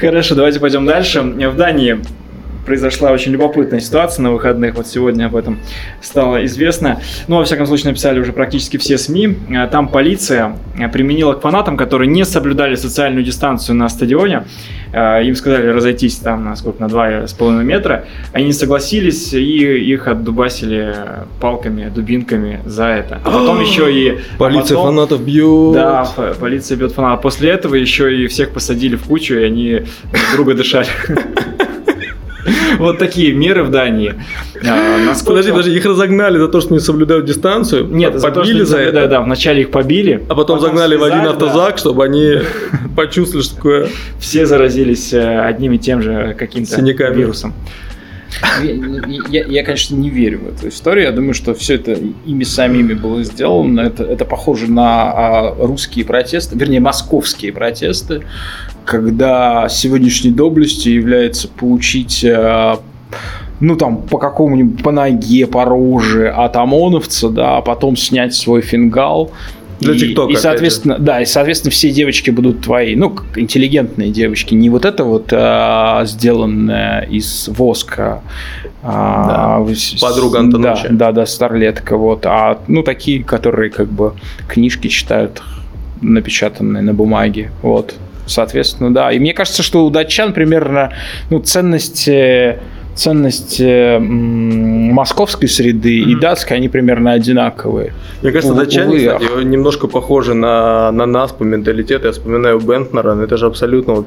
[0.00, 1.20] Хорошо, давайте пойдем дальше.
[1.22, 1.98] В Дании
[2.66, 4.74] произошла очень любопытная ситуация на выходных.
[4.74, 5.58] Вот сегодня об этом
[6.02, 7.00] стало известно.
[7.28, 9.36] Ну, во всяком случае, написали уже практически все СМИ.
[9.50, 14.44] Э, Там полиция э, применила к фанатам, которые не соблюдали социальную дистанцию на стадионе.
[14.92, 18.04] Э, Им сказали разойтись там на сколько, на 2,5 метра.
[18.32, 20.94] Они не согласились и их отдубасили
[21.40, 23.20] палками, дубинками за это.
[23.24, 24.18] А потом еще и...
[24.38, 25.74] Полиция потом- фанатов бьет.
[25.74, 26.08] Да,
[26.40, 27.22] полиция бьет фанатов.
[27.22, 29.70] После этого еще и всех посадили в кучу, и они
[30.10, 30.88] друг друга дышали.
[32.78, 34.14] Вот такие меры в Дании.
[34.66, 37.86] А, Подожди, подожди, их разогнали за то, что не соблюдают дистанцию.
[37.86, 39.06] Нет, побили за это.
[39.08, 40.24] Да, вначале их побили.
[40.28, 41.30] А потом загнали в один да.
[41.30, 42.38] автозак, чтобы они
[42.96, 43.88] почувствовали, что такое.
[44.18, 47.54] Все заразились э, одним и тем же каким-то вирусом.
[49.30, 51.06] Я, я- конечно, не верю в эту историю.
[51.06, 51.92] Я думаю, что все это
[52.26, 53.80] ими самими было сделано.
[53.80, 58.22] Это, это похоже на а, русские протесты, вернее, московские протесты,
[58.84, 62.80] когда сегодняшней доблестью является получить а,
[63.60, 68.60] ну там по какому-нибудь по ноге, по роже от ОМОНовца, да, а потом снять свой
[68.60, 69.30] фингал.
[69.80, 74.54] Для и, И, опять соответственно, да, и, соответственно, все девочки будут твои, ну, интеллигентные девочки,
[74.54, 78.22] не вот это вот а, сделанное из воска.
[78.82, 80.88] а, с- подруга да, Антоныча.
[80.90, 84.14] Да, да, старлетка, вот, а, ну, такие, которые как бы
[84.48, 85.42] книжки читают,
[86.00, 87.94] напечатанные на бумаге, вот.
[88.26, 89.12] Соответственно, да.
[89.12, 90.92] И мне кажется, что у датчан примерно
[91.30, 92.08] ну, ценность,
[92.96, 96.20] ценность э, московской среды и Мгм.
[96.20, 97.92] датской, они примерно одинаковые.
[98.22, 99.20] Мне кажется, Увы, датчане, ах.
[99.22, 102.06] кстати, немножко похожи на, на нас по менталитету.
[102.06, 104.06] Я вспоминаю Бентнера, но это же абсолютно вот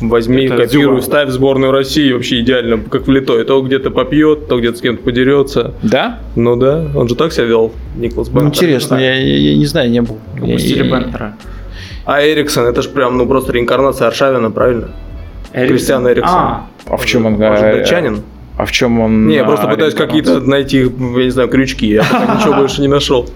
[0.00, 1.00] возьми, Это копируй, Дзюба.
[1.00, 3.44] ставь в сборную России вообще идеально, как влитой.
[3.44, 5.74] То где-то попьет, то где-то с кем-то подерется.
[5.82, 6.20] Да?
[6.36, 8.48] Ну да, он же так себя вел, Николас Бентнер.
[8.52, 10.18] Интересно, я, я- я не знаю, не был.
[10.36, 11.34] Я- Упустили я- Бентнера.
[12.04, 14.88] А Эриксон, это же прям, ну просто реинкарнация Аршавина, правильно?
[15.52, 16.34] Кристиан Эриксон.
[16.34, 17.40] А, А в чем он?
[17.40, 18.22] Э, датчанин.
[18.56, 19.28] А в чем он?
[19.28, 21.86] Не, я просто пытаюсь какие-то найти, я не знаю, крючки.
[21.86, 22.02] Я
[22.36, 23.28] ничего больше не нашел.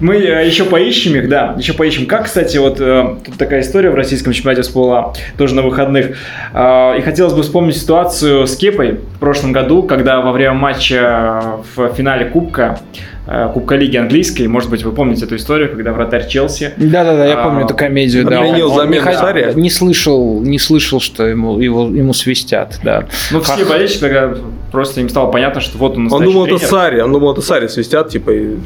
[0.00, 2.06] Мы э, еще поищем их, да, еще поищем.
[2.06, 6.16] Как, кстати, вот э, тут такая история в российском чемпионате всплыла тоже на выходных.
[6.54, 11.60] Э, и хотелось бы вспомнить ситуацию с Кепой в прошлом году, когда во время матча
[11.74, 13.11] в финале Кубка Э,
[13.54, 14.48] Кубка Лиги английской.
[14.48, 16.72] Может быть, вы помните эту историю, когда вратарь Челси...
[16.76, 18.24] Да-да-да, я помню а, эту комедию.
[18.24, 23.06] Да, он, он не, не слышал, не слышал, что ему, его, ему свистят, да.
[23.30, 24.34] Ну, все болельщики тогда
[24.72, 26.60] просто им стало понятно, что вот он Он думал, тренер.
[26.60, 28.30] это Сари, он думал, это Сари свистят, типа...
[28.30, 28.56] И...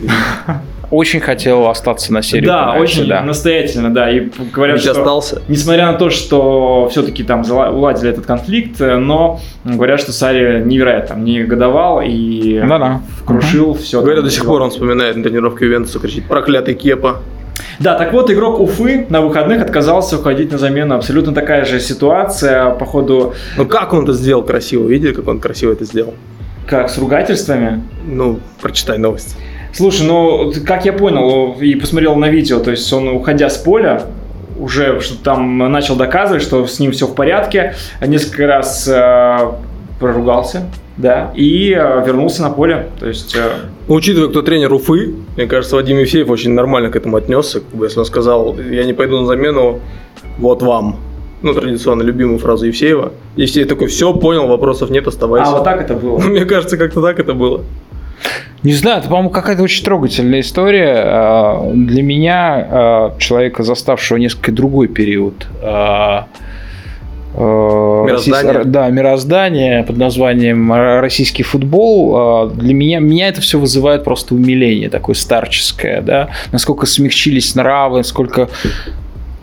[0.91, 2.47] Очень хотел остаться на серии.
[2.47, 3.23] Да, очень да.
[3.23, 4.11] настоятельно, да.
[4.11, 5.43] И говорят, Ведь что, остался.
[5.49, 11.25] несмотря на то, что все-таки там уладили этот конфликт, но говорят, что Сари невероятно там
[11.25, 13.01] не годовал и Да-да.
[13.25, 13.79] крушил угу.
[13.79, 14.01] все.
[14.01, 17.23] Говорят, до сих пор он вспоминает на тренировке Ювентуса, кричит «проклятый Кепа».
[17.79, 20.95] Да, так вот, игрок Уфы на выходных отказался уходить на замену.
[20.95, 23.35] Абсолютно такая же ситуация по ходу...
[23.57, 24.87] Ну как он это сделал красиво?
[24.87, 26.15] Видели, как он красиво это сделал?
[26.67, 27.83] Как, с ругательствами?
[28.05, 29.37] Ну, прочитай новость.
[29.77, 34.07] Слушай, ну, как я понял и посмотрел на видео, то есть он, уходя с поля,
[34.59, 39.51] уже что там начал доказывать, что с ним все в порядке, несколько раз э,
[40.01, 42.89] проругался, да, и э, вернулся на поле.
[42.99, 43.51] То есть, э...
[43.87, 47.61] Ну, учитывая, кто тренер Уфы, мне кажется, Вадим Евсеев очень нормально к этому отнесся.
[47.75, 49.81] Если он сказал, я не пойду на замену,
[50.39, 50.97] вот вам.
[51.43, 53.13] Ну, традиционно любимую фразу Евсеева.
[53.37, 55.51] Евсеев такой, все, понял, вопросов нет, оставайся.
[55.51, 56.19] А, вот так это было?
[56.27, 57.63] Мне кажется, как-то так это было.
[58.63, 60.95] Не знаю, это, по-моему, какая-то очень трогательная история.
[60.97, 66.27] А, для меня, а, человека, заставшего несколько другой период, а,
[67.35, 68.53] Мироздание.
[68.53, 68.73] Российс...
[68.73, 72.49] Да, мироздание под названием российский футбол.
[72.49, 78.49] Для меня, меня это все вызывает просто умиление такое старческое, да, насколько смягчились нравы, насколько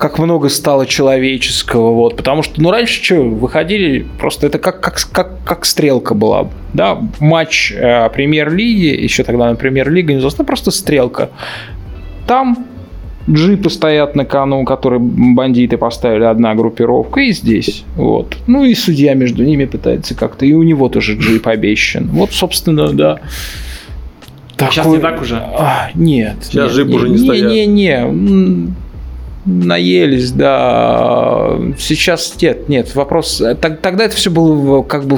[0.04, 5.00] как много стало человеческого, вот, потому что, ну, раньше что, выходили, просто это как, как,
[5.14, 10.72] как, как стрелка была, да, матч э, премьер-лиги, еще тогда на премьер-лига не называлась, просто
[10.72, 11.30] стрелка.
[12.28, 12.66] Там
[13.30, 18.36] джипы стоят на кону, которые бандиты поставили одна группировка, и здесь, вот.
[18.46, 22.10] Ну, и судья между ними пытается как-то, и у него тоже джип обещан.
[22.10, 23.22] Вот, собственно, да.
[24.58, 24.74] Такой...
[24.74, 25.38] Сейчас не так уже?
[25.38, 26.36] А, нет.
[26.42, 27.52] Сейчас нет, джип не, уже не, не стоят.
[27.52, 28.74] Не-не-не
[29.46, 31.58] наелись, да.
[31.78, 33.42] Сейчас нет, нет, вопрос...
[33.62, 35.18] Тогда это все было как бы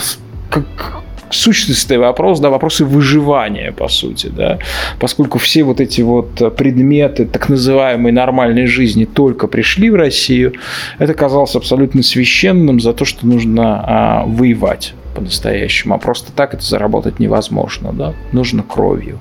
[0.50, 4.60] как сущностный вопрос, да, вопросы выживания, по сути, да,
[5.00, 10.54] поскольку все вот эти вот предметы так называемой нормальной жизни только пришли в Россию,
[11.00, 16.64] это казалось абсолютно священным за то, что нужно а, воевать по-настоящему, а просто так это
[16.64, 19.20] заработать невозможно, да, нужно кровью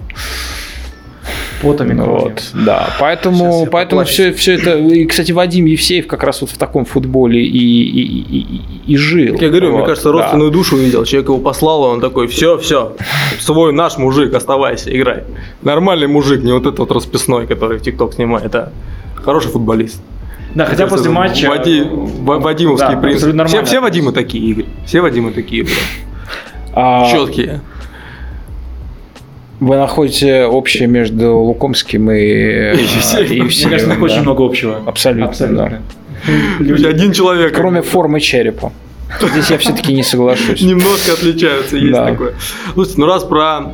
[1.63, 4.79] потом и Вот, да, поэтому, поэтому все, все это...
[4.79, 9.37] И, кстати, Вадим Евсеев как раз вот в таком футболе и, и, и, и жил.
[9.41, 10.57] Я говорю, вот, мне кажется, родственную да.
[10.57, 11.05] душу увидел.
[11.05, 12.97] Человек его послал, и он такой, все, все,
[13.39, 15.25] свой наш мужик, оставайся, играй.
[15.63, 18.73] Нормальный мужик, не вот этот вот расписной, который в ТикТок снимает, а
[19.17, 20.01] хороший футболист.
[20.55, 21.49] Да, хотя после матча...
[21.49, 23.47] Вади, Вадимовский да, принцип.
[23.47, 24.67] Все, все Вадимы такие, Игорь.
[24.87, 25.79] Все Вадимы такие, блядь.
[26.73, 27.11] А...
[27.11, 27.61] Четкие.
[29.65, 34.83] Вы находите общее между Лукомским и, и Мне кажется, у них очень много общего.
[34.85, 35.81] Абсолютно.
[36.59, 37.55] Люди, один человек.
[37.55, 38.73] Кроме формы черепа.
[39.23, 40.61] Здесь я все-таки не соглашусь.
[40.61, 42.11] Немножко отличаются, есть да.
[42.11, 42.35] такое.
[42.75, 43.73] Слушайте, ну раз про...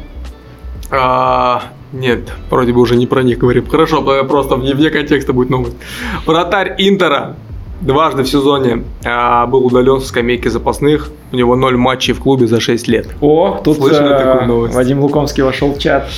[0.93, 3.67] А, нет, вроде бы уже не про них говорим.
[3.67, 5.77] Хорошо, просто вне контекста будет новость.
[6.25, 7.35] Вратарь Интера
[7.81, 11.11] дважды в сезоне а, был удален с скамейки запасных.
[11.33, 13.09] У него ноль матчей в клубе за 6 лет.
[13.21, 16.09] О, тут а, Вадим Лукомский вошел в чат.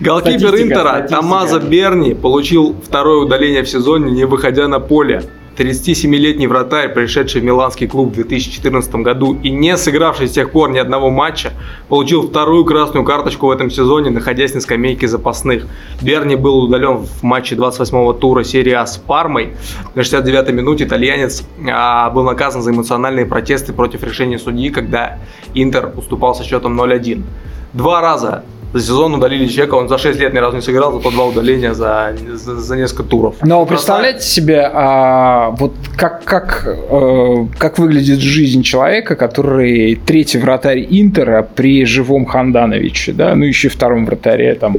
[0.00, 5.22] Голкипер Интера Тамаза Берни получил второе удаление в сезоне, не выходя на поле.
[5.58, 10.70] 37-летний вратарь, пришедший в миланский клуб в 2014 году и не сыгравший с тех пор
[10.70, 11.52] ни одного матча,
[11.88, 15.66] получил вторую красную карточку в этом сезоне, находясь на скамейке запасных.
[16.00, 19.54] Берни был удален в матче 28-го тура серии А с Пармой.
[19.96, 25.18] На 69-й минуте итальянец а, был наказан за эмоциональные протесты против решения судьи, когда
[25.54, 27.24] Интер уступал со счетом 0-1.
[27.72, 31.10] Два раза за сезон удалили человека, он за 6 лет ни разу не сыграл, зато
[31.10, 33.36] два удаления за, за, за несколько туров.
[33.42, 40.86] Но представляете себе, а, вот как, как, э, как выглядит жизнь человека, который третий вратарь
[40.90, 44.76] Интера при живом Хандановиче, да, ну еще втором вратаре там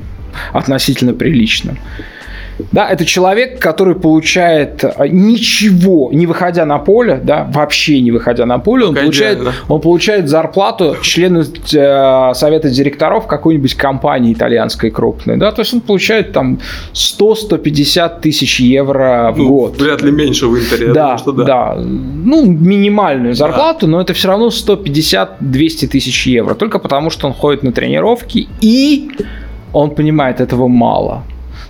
[0.54, 1.78] относительно приличном.
[2.72, 8.45] Да, это человек, который получает а, ничего, не выходя на поле, да, вообще не выходя
[8.45, 15.38] на поле, он, получает, он получает зарплату члена э, совета директоров какой-нибудь компании итальянской крупной,
[15.38, 16.60] да, то есть он получает там
[16.93, 19.82] 100-150 тысяч евро в ну, год.
[19.82, 20.93] Вряд ли меньше в Интере.
[20.93, 21.43] Да, думаю, что да.
[21.45, 21.76] да.
[21.78, 23.93] Ну, минимальную зарплату, да.
[23.93, 29.10] но это все равно 150-200 тысяч евро, только потому что он ходит на тренировки и
[29.72, 31.24] он понимает, этого мало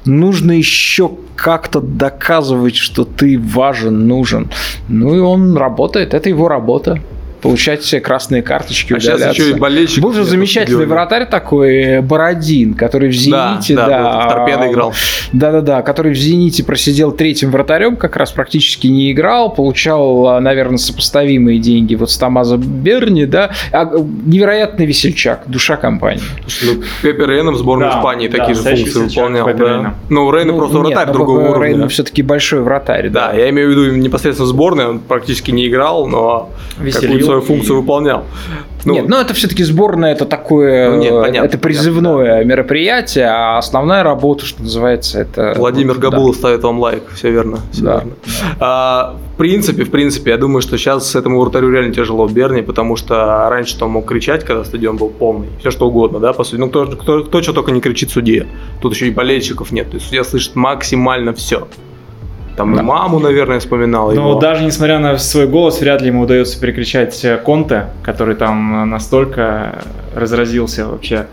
[0.09, 4.49] нужно еще как-то доказывать, что ты важен, нужен.
[4.89, 6.99] Ну и он работает, это его работа
[7.41, 9.33] получать все красные карточки, а удаляться.
[9.33, 10.03] сейчас еще и болельщик.
[10.03, 14.93] Был же замечательный вратарь такой, Бородин, который в «Зените», да, да, да в торпедо играл.
[15.31, 21.59] Да-да-да, который в «Зените» просидел третьим вратарем, как раз практически не играл, получал, наверное, сопоставимые
[21.59, 26.23] деньги вот с Томазо Берни, да, а, невероятный весельчак, душа компании.
[26.63, 29.53] Ну, Пепе Рейна в сборной да, Испании да, такие же функции выполнял.
[29.55, 29.95] Да.
[30.09, 31.67] Ну, Рейна ну, просто нет, вратарь другого уровня.
[31.67, 33.09] Рейна все-таки большой вратарь.
[33.09, 36.49] Да, да, я имею в виду непосредственно сборной, он практически не играл, но
[36.79, 37.81] Веселил свою функцию и...
[37.81, 38.23] выполнял.
[38.85, 43.25] Ну, нет, ну это все-таки сборная, это такое, ну, нет, понятно, это призывное понятно, мероприятие,
[43.25, 45.53] а основная работа, что называется, это...
[45.57, 46.39] Владимир вот, Габулов да.
[46.39, 47.59] ставит вам лайк, все верно.
[47.73, 47.93] Все да.
[47.95, 48.11] верно.
[48.59, 52.63] А, в принципе, в принципе, я думаю, что сейчас этому вратарю реально тяжело в Берне,
[52.63, 56.45] потому что раньше он мог кричать, когда стадион был полный, все что угодно, да, по
[56.45, 56.59] сути.
[56.59, 58.47] Ну, кто, кто, кто что только не кричит судье.
[58.81, 61.67] Тут еще и болельщиков нет, то есть судья слышит максимально все.
[62.59, 62.81] Там да.
[62.81, 64.07] и маму, наверное, вспоминал.
[64.11, 64.35] Но его.
[64.35, 69.81] даже несмотря на свой голос, вряд ли ему удается перекричать э, Конте, который там настолько
[70.13, 71.27] разразился вообще.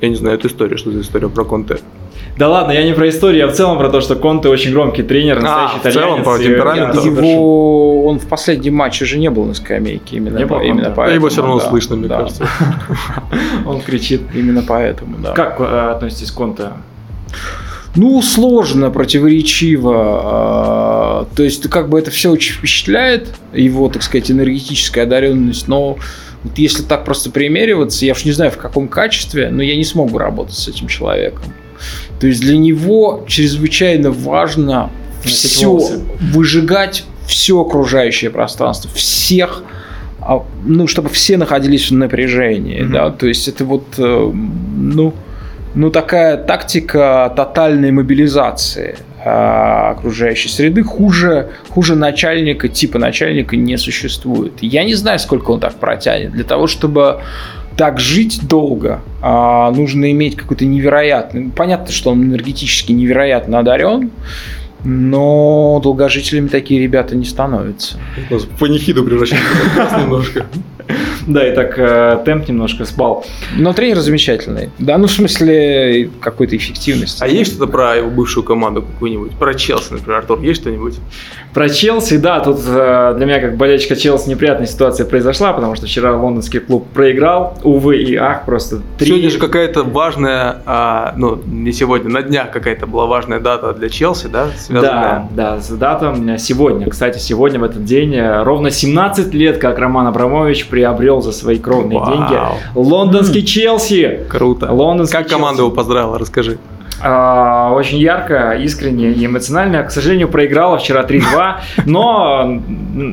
[0.00, 1.78] Я не знаю эту историю, что за история про Конте.
[2.36, 5.04] Да ладно, я не про историю, а в целом про то, что Конте очень громкий
[5.04, 5.94] тренер, а, настоящий а, итальянец.
[5.94, 6.94] в целом про темперамент.
[7.04, 8.04] Его...
[8.06, 10.60] Он в последнем матче уже не был на скамейке, именно, не по...
[10.60, 11.14] именно поэтому.
[11.14, 12.22] Его все равно да, слышно, мне да.
[12.22, 12.48] кажется.
[13.66, 14.22] Он кричит.
[14.34, 15.30] Именно поэтому, да.
[15.30, 16.70] Как э, относитесь к Конте?
[17.96, 20.20] Ну, сложно, противоречиво.
[20.22, 25.98] А, то есть, как бы это все очень впечатляет, его, так сказать, энергетическая одаренность, но
[26.44, 29.84] вот если так просто примериваться, я уж не знаю в каком качестве, но я не
[29.84, 31.44] смогу работать с этим человеком.
[32.20, 34.90] То есть для него чрезвычайно важно
[35.24, 35.78] все
[36.20, 39.62] выжигать все окружающее пространство, всех,
[40.20, 42.92] а, ну, чтобы все находились в напряжении, mm-hmm.
[42.92, 45.14] да, то есть это вот, э, ну,
[45.74, 54.54] ну, такая тактика тотальной мобилизации а, окружающей среды хуже, хуже начальника, типа начальника не существует.
[54.60, 56.32] Я не знаю, сколько он так протянет.
[56.32, 57.20] Для того, чтобы
[57.76, 61.50] так жить долго, а, нужно иметь какой-то невероятный...
[61.54, 64.10] Понятно, что он энергетически невероятно одарен,
[64.84, 67.98] но долгожителями такие ребята не становятся.
[68.58, 70.46] Панихиду превращается немножко.
[71.26, 73.24] Да, и так э, темп немножко спал.
[73.56, 74.70] Но тренер замечательный.
[74.78, 77.22] Да, ну в смысле какой-то эффективности.
[77.22, 79.32] А есть что-то про его бывшую команду какую-нибудь?
[79.32, 80.94] Про Челси, например, Артур, есть что-нибудь?
[81.54, 85.86] Про Челси, да, тут э, для меня как болельщика Челси неприятная ситуация произошла, потому что
[85.86, 89.08] вчера лондонский клуб проиграл, увы и ах, просто три...
[89.08, 93.88] Сегодня же какая-то важная, а, ну не сегодня, на днях какая-то была важная дата для
[93.88, 94.48] Челси, да?
[94.56, 95.28] Связанная...
[95.32, 96.88] Да, да, дата сегодня.
[96.88, 101.58] Кстати, сегодня в этот день э, ровно 17 лет, как Роман Абрамович приобрел за свои
[101.58, 102.10] кровные Вау.
[102.10, 102.40] деньги
[102.74, 104.20] лондонский Челси.
[104.30, 104.72] Круто.
[104.72, 106.56] Лондонский как команда его поздравила, расскажи.
[107.02, 109.82] А, очень ярко, искренне и эмоционально.
[109.82, 112.62] К сожалению, проиграла вчера 3-2, но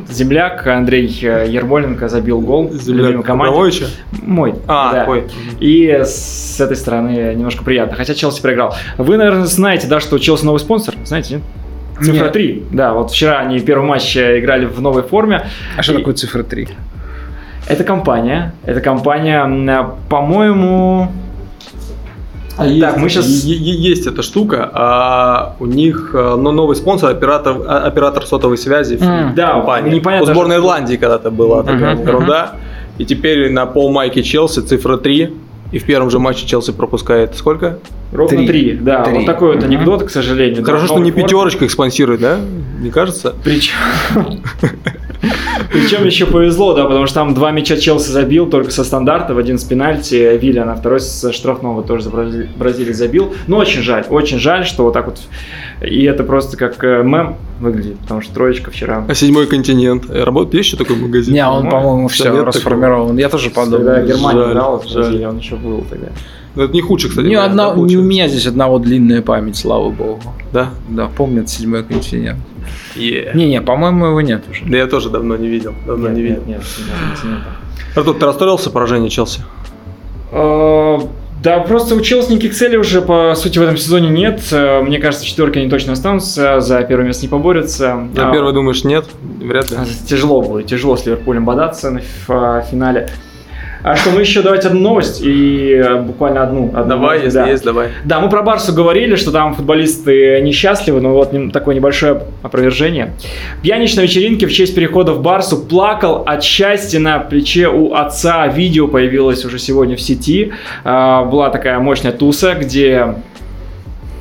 [0.09, 3.85] земляк Андрей Ермоленко забил гол земляк команде.
[4.21, 4.55] Мой.
[4.65, 5.05] А, да.
[5.09, 5.25] Ой.
[5.59, 7.97] И с этой стороны немножко приятно.
[7.97, 8.75] Хотя Челси проиграл.
[8.97, 10.95] Вы, наверное, знаете, да, что Челси новый спонсор?
[11.03, 11.43] Знаете, нет?
[11.99, 12.33] Цифра Нет.
[12.33, 12.63] 3.
[12.71, 15.47] Да, вот вчера они в первом матче играли в новой форме.
[15.75, 15.97] А что и...
[15.97, 16.67] такое цифра 3?
[17.67, 18.53] Это компания.
[18.65, 21.11] Это компания, по-моему,
[22.57, 23.43] а так, есть, мы сейчас...
[23.43, 28.95] есть эта штука, а у них э, но новый спонсор, оператор, а, оператор сотовой связи
[28.95, 29.35] mm.
[29.35, 29.93] да, компании.
[29.93, 30.63] Непонятно, у сборной что...
[30.63, 32.55] Ирландии когда-то была такая uh-huh, ерунда.
[32.55, 32.93] Uh-huh.
[32.97, 35.33] И теперь на пол майки Челси цифра 3.
[35.71, 37.77] И в первом же матче Челси пропускает сколько?
[38.13, 39.03] Ровно три, три да.
[39.03, 39.17] Три.
[39.17, 40.63] Вот такой вот анекдот, к сожалению.
[40.63, 42.39] Хорошо, да, что не пятерочка их спонсирует, да?
[42.79, 43.35] Не кажется?
[43.43, 43.75] Причем...
[45.71, 49.37] Причем еще повезло, да, потому что там два мяча Челси забил только со стандарта, в
[49.37, 53.33] один с пенальти Вилля, на второй со штрафного тоже за Бразилии забил.
[53.47, 55.19] Но очень жаль, очень жаль, что вот так вот.
[55.81, 59.05] И это просто как э, мем выглядит, потому что троечка вчера.
[59.07, 60.09] А седьмой континент?
[60.09, 61.33] Э, работает есть еще такой магазин?
[61.33, 63.17] Не, он, по-моему, все расформирован.
[63.17, 63.85] Я тоже подумал.
[63.85, 66.07] Когда Германия играла в Бразилии, он еще был тогда.
[66.57, 67.27] Но это не худший, кстати.
[67.27, 70.23] Не, одна, не у меня здесь одного длинная память, слава богу.
[70.51, 70.71] Да?
[70.89, 72.39] Да, помнят седьмой континент.
[72.95, 73.37] Yeah.
[73.37, 74.65] Не-не, по-моему, его нет уже.
[74.65, 75.75] Да я тоже давно не видел.
[75.85, 76.43] Давно нет, не видел.
[76.47, 77.41] Нет, нет, нет,
[77.95, 79.41] Артур, ты расстроился поражение Челси?
[80.31, 80.99] А,
[81.43, 84.41] Да, просто училась не цели уже, по сути, в этом сезоне нет.
[84.51, 88.07] Э, мне кажется, четверки они точно останутся, за первое место не поборются.
[88.15, 89.05] За а, первое думаешь нет?
[89.39, 89.77] Вряд ли.
[90.07, 93.09] Тяжело будет, тяжело с Ливерпулем бодаться на финале.
[93.83, 96.67] А что, мы еще давайте одну новость и э, буквально одну.
[96.67, 97.47] одну давай, новость, если да.
[97.47, 97.89] есть, давай.
[98.05, 103.13] Да, мы про Барсу говорили, что там футболисты несчастливы, но вот такое небольшое опровержение.
[103.61, 108.47] Пьянич на вечеринке в честь перехода в Барсу плакал от счастья на плече у отца.
[108.47, 110.53] Видео появилось уже сегодня в сети.
[110.83, 113.15] А, была такая мощная туса, где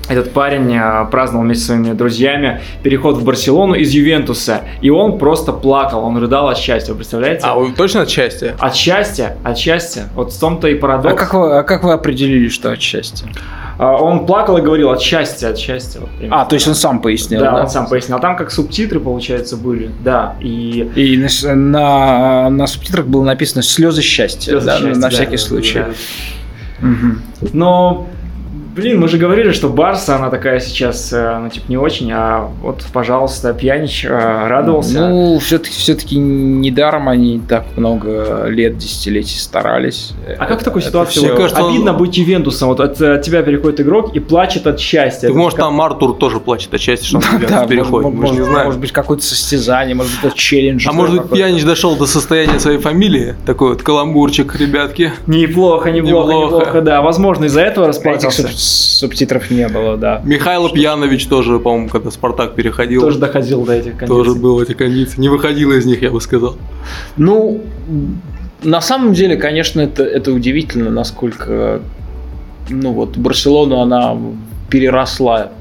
[0.09, 4.63] этот парень а, праздновал вместе со своими друзьями переход в Барселону из Ювентуса.
[4.81, 7.41] И он просто плакал, он рыдал от счастья, вы представляете?
[7.45, 8.55] А, вы точно от счастья?
[8.59, 10.09] От счастья, от счастья.
[10.15, 11.15] Вот в том-то и парадокс.
[11.15, 13.27] А как вы, а как вы определили, что от счастья?
[13.79, 16.01] А, он плакал и говорил от счастья, от счастья.
[16.01, 17.53] Вот, а, то есть он сам пояснил, да?
[17.53, 18.17] Да, он сам пояснил.
[18.17, 20.37] А там как субтитры, получается, были, да.
[20.41, 25.37] И, и на, на, на субтитрах было написано «Слезы счастья», слезы да, счастья, на всякий
[25.37, 25.79] да, случай.
[25.79, 26.89] Да.
[26.89, 27.51] Угу.
[27.53, 28.07] Но
[28.77, 32.51] Блин, мы же говорили, что Барса, она такая сейчас, э, ну, типа, не очень, а
[32.61, 35.09] вот, пожалуйста, Пьянич э, радовался.
[35.09, 40.13] Ну, все-таки, все-таки недаром они так много лет, десятилетий старались.
[40.39, 41.21] А как в такой ситуации?
[41.21, 41.97] Мне кажется, обидно он...
[41.97, 45.29] быть Ювентусом, вот от, от тебя переходит игрок и плачет от счастья.
[45.29, 45.65] Так, может, как...
[45.67, 48.67] там Артур тоже плачет от счастья, что он да, переходит, может, мы не знаем.
[48.67, 50.87] Может быть, какое-то состязание, может быть, это челлендж.
[50.87, 55.15] А может быть, Пьянич дошел до состояния своей фамилии, такой вот каламбурчик, ребятки.
[55.27, 57.01] Неплохо, неплохо, неплохо, неплохо да.
[57.01, 60.21] Возможно, из-за этого расплатился субтитров не было, да.
[60.25, 63.03] Михаил Пьянович тоже, по-моему, когда Спартак переходил.
[63.03, 64.07] Тоже доходил до этих кондиций.
[64.07, 65.21] Тоже был эти кондиции.
[65.21, 66.57] Не выходил из них, я бы сказал.
[67.17, 67.63] Ну,
[68.63, 71.81] на самом деле, конечно, это, это удивительно, насколько
[72.69, 74.17] ну вот Барселона, она
[74.71, 75.53] переросла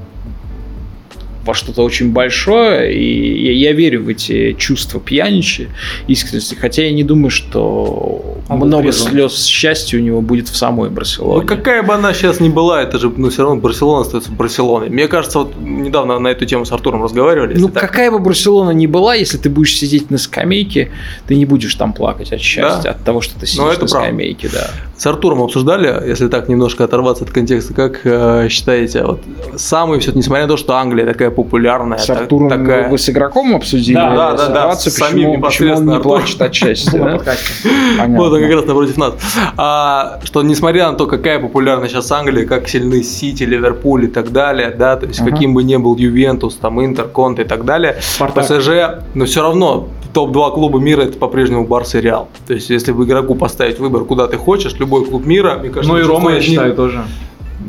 [1.46, 5.68] во что-то очень большое, и я, я верю в эти чувства пьяничи,
[6.08, 10.90] искренности, хотя я не думаю, что а много слез счастья у него будет в самой
[10.90, 11.42] Барселоне.
[11.42, 14.88] Ну, какая бы она сейчас ни была, это же, ну, все равно Барселона остается Барселоной.
[14.88, 17.56] Мне кажется, вот недавно на эту тему с Артуром разговаривали.
[17.58, 20.90] Ну, какая бы Барселона ни была, если ты будешь сидеть на скамейке,
[21.26, 22.90] ты не будешь там плакать от счастья, да?
[22.90, 23.88] от того, что ты ну, сидишь ну, на правда.
[23.88, 24.70] скамейке, да.
[24.96, 29.20] С Артуром обсуждали, если так немножко оторваться от контекста, как э, считаете, вот
[29.56, 31.98] самый все, несмотря на то, что Англия такая популярная.
[31.98, 32.88] С Артуром такая...
[32.88, 37.20] вы с игроком обсудили да, да, да, да, почему, почему он не плачет от счастья.
[38.06, 39.14] Вот он как раз напротив нас.
[39.56, 44.32] А, что несмотря на то, какая популярна сейчас Англия, как сильны Сити, Ливерпуль и так
[44.32, 47.96] далее, да, то есть каким бы ни был Ювентус, там Интер, Конте и так далее,
[48.18, 52.28] ПСЖ, но все равно топ-2 клуба мира это по-прежнему Барс и Реал.
[52.46, 55.92] То есть, если в игроку поставить выбор, куда ты хочешь, любой клуб мира, мне кажется,
[55.92, 57.04] ну и Рома, я считаю, тоже.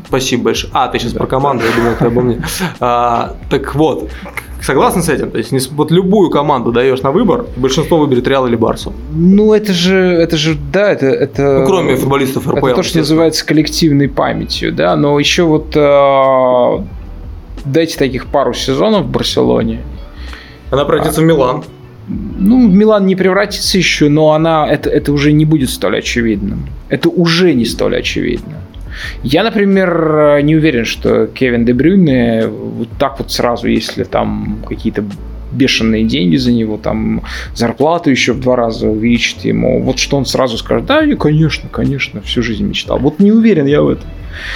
[0.07, 0.71] Спасибо большое.
[0.73, 2.41] А, ты сейчас да, про команду, я думал, ты обо мне.
[2.79, 4.09] А, так вот,
[4.61, 5.31] согласен с этим?
[5.31, 8.93] То есть, вот любую команду даешь на выбор, большинство выберет Реал или Барсу.
[9.13, 11.07] Ну, это же, это же, да, это...
[11.07, 12.67] это ну, кроме футболистов РПЛ.
[12.67, 16.83] Это то, что называется коллективной памятью, да, но еще вот э,
[17.65, 19.81] дайте таких пару сезонов в Барселоне.
[20.69, 21.63] Она пройдется а, в Милан.
[22.07, 26.69] Ну, Милан не превратится еще, но она, это, это уже не будет столь очевидным.
[26.89, 28.55] Это уже не столь очевидно.
[29.23, 35.03] Я, например, не уверен, что Кевин Де Брюйне вот так вот сразу, если там какие-то
[35.51, 40.25] бешеные деньги за него, там зарплату еще в два раза увеличит ему, вот что он
[40.25, 42.99] сразу скажет, да, и, конечно, конечно, всю жизнь мечтал.
[42.99, 44.09] Вот не уверен я в этом.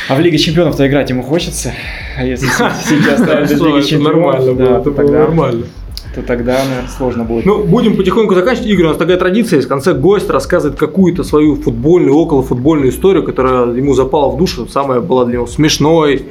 [0.10, 1.74] А в Лиге Чемпионов-то играть ему хочется,
[2.18, 5.66] а если без Лиги Чемпионов, да, это нормально
[6.14, 7.46] то тогда, наверное, сложно будет.
[7.46, 8.68] Ну, будем потихоньку заканчивать.
[8.68, 9.68] Игорь, у нас такая традиция есть.
[9.68, 14.68] В конце гость рассказывает какую-то свою футбольную, околофутбольную историю, которая ему запала в душу.
[14.68, 16.26] Самая была для него смешной,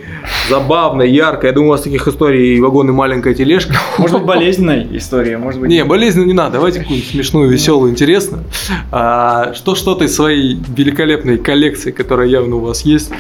[0.51, 1.49] забавной, яркой.
[1.51, 3.75] Я думаю, у вас таких историй вагон и маленькая тележка.
[3.99, 5.71] Может быть, болезненная история, может быть.
[5.71, 6.55] Не, болезненную не надо.
[6.55, 8.45] Давайте какую-нибудь смешную, веселую, интересную.
[8.93, 13.11] А, что что-то из своей великолепной коллекции, которая явно у вас есть,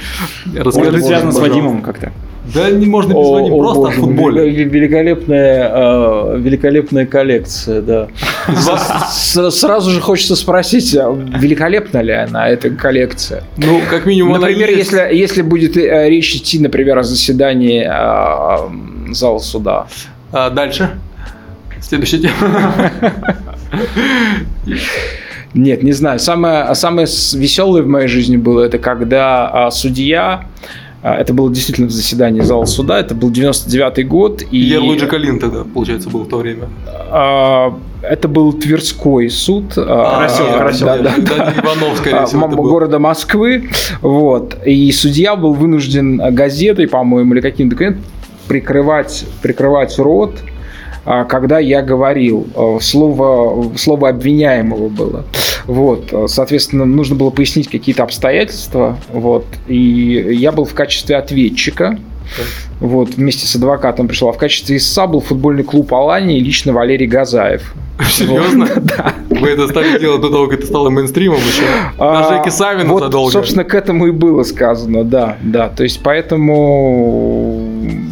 [0.47, 0.79] расскажите.
[0.79, 2.13] Может быть, связано с Вадимом как-то.
[2.55, 4.51] Да не можно без о, просто о, футболе.
[4.65, 8.09] Великолепная, э, великолепная коллекция, да.
[9.51, 13.45] Сразу же хочется спросить, а великолепна ли она, эта коллекция?
[13.57, 19.39] Ну, как минимум Например, если, если будет э, речь идти, например, о заседании э, зала
[19.39, 19.87] суда.
[20.33, 20.91] А дальше?
[21.81, 22.93] Следующая тема.
[25.55, 26.19] Нет, не знаю.
[26.21, 30.45] Самое, самое веселое в моей жизни было, это когда а, судья а,
[31.03, 34.43] это было действительно заседание зала суда, это был 99-й год.
[34.51, 36.69] И Ерлуджи Калин тогда, получается, был в то время.
[36.87, 39.73] А, это был Тверской суд.
[39.77, 40.87] А, Карасев, Карасев.
[40.87, 41.55] Да, да, да.
[41.57, 43.71] Иванов, скорее всего, Города Москвы.
[44.03, 44.57] Вот.
[44.67, 48.05] И судья был вынужден газетой, по-моему, или каким документом
[48.47, 50.35] прикрывать, прикрывать рот
[51.05, 52.47] когда я говорил,
[52.83, 55.25] слово, слово обвиняемого было.
[55.71, 61.97] Вот, соответственно, нужно было пояснить какие-то обстоятельства, вот, и я был в качестве ответчика,
[62.81, 64.29] вот, вместе с адвокатом пришел.
[64.29, 67.73] А в качестве ИСА был футбольный клуб Алани и лично Валерий Газаев.
[68.09, 68.67] Серьезно?
[68.81, 69.15] Да.
[69.29, 71.63] Вы это стали делать до того, как это стало мейнстримом еще?
[71.99, 73.31] На Жеке Савину вот, задолго.
[73.31, 75.69] собственно, к этому и было сказано, да, да.
[75.69, 77.70] То есть, поэтому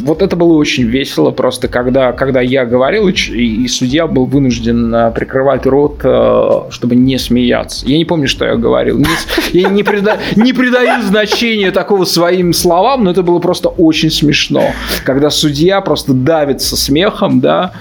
[0.08, 4.94] вот это было очень весело просто, когда, когда я говорил, и, и судья был вынужден
[4.94, 7.86] э, прикрывать рот, э, чтобы не смеяться.
[7.86, 8.98] Я не помню, что я говорил.
[8.98, 9.06] Не,
[9.52, 14.72] я не, прида, не придаю значения такого своим словам, но это было просто очень смешно.
[15.04, 17.72] Когда судья просто давится смехом, да,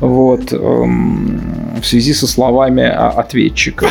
[0.00, 1.40] вот, эм,
[1.82, 3.88] в связи со словами ответчика.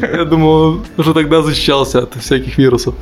[0.00, 2.94] Я думал, что тогда защищался от всяких вирусов.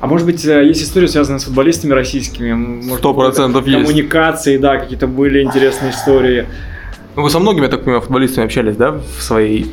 [0.00, 2.96] А может быть, э, есть история, связанная с футболистами российскими?
[2.96, 3.86] Сто процентов есть.
[3.86, 6.46] Коммуникации, да, какие-то были интересные истории.
[7.16, 9.72] Ну, вы со многими, я так понимаю, футболистами общались, да, в своей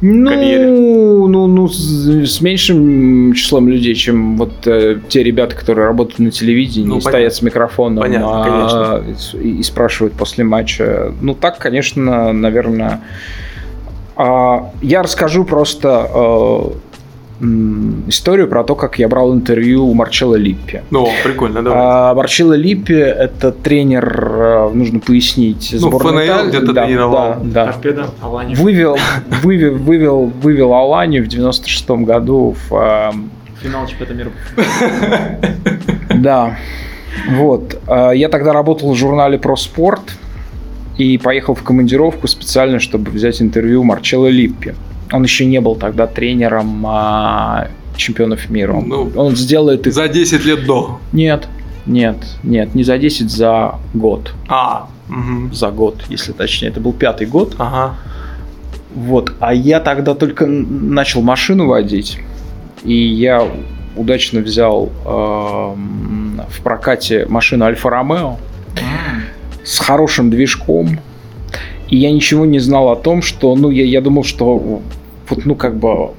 [0.00, 0.66] ну, карьере?
[0.66, 6.86] Ну, ну, с, меньшим числом людей, чем вот э, те ребята, которые работают на телевидении,
[6.86, 9.04] ну, стоят с микрофоном понятно, а,
[9.34, 11.12] и, и спрашивают после матча.
[11.20, 13.00] Ну, так, конечно, наверное.
[14.16, 16.70] А, я расскажу просто э,
[18.08, 20.82] историю про то, как я брал интервью у Марчелла Липпи.
[20.90, 21.70] Ну, прикольно, да.
[21.74, 27.36] А, Марчелло Липпи– это тренер, э, нужно пояснить, ну, сборной ФНЛ где-то да, тренировал.
[27.42, 27.72] Да, да.
[27.72, 28.06] Торпеда,
[28.54, 28.96] Вывел,
[29.42, 32.74] вывел, вывел, вывел Аланию в 96-м году в...
[32.74, 33.12] Э,
[33.62, 34.30] Финал чемпионата мира.
[36.14, 36.56] Да.
[37.30, 37.78] Вот.
[37.86, 40.16] Э, я тогда работал в журнале «Про спорт»
[40.96, 44.74] и поехал в командировку специально, чтобы взять интервью Марчелло Липпи.
[45.12, 48.74] Он еще не был тогда тренером а, чемпионов мира.
[48.74, 49.94] Ну, он сделает их...
[49.94, 50.98] За 10 лет до.
[51.12, 51.48] Нет,
[51.86, 54.32] нет, нет, не за 10, за год.
[54.48, 55.54] А, угу.
[55.54, 56.68] За год, если точнее.
[56.68, 57.54] Это был пятый год.
[57.58, 57.96] Ага.
[58.94, 62.18] Вот, а я тогда только начал машину водить,
[62.82, 63.46] и я
[63.94, 68.38] удачно взял э, в прокате машину Альфа Ромео
[69.64, 70.98] с хорошим движком,
[71.88, 74.82] и я ничего не знал о том, что, ну, я, я думал, что
[75.28, 76.10] вот, ну, как бы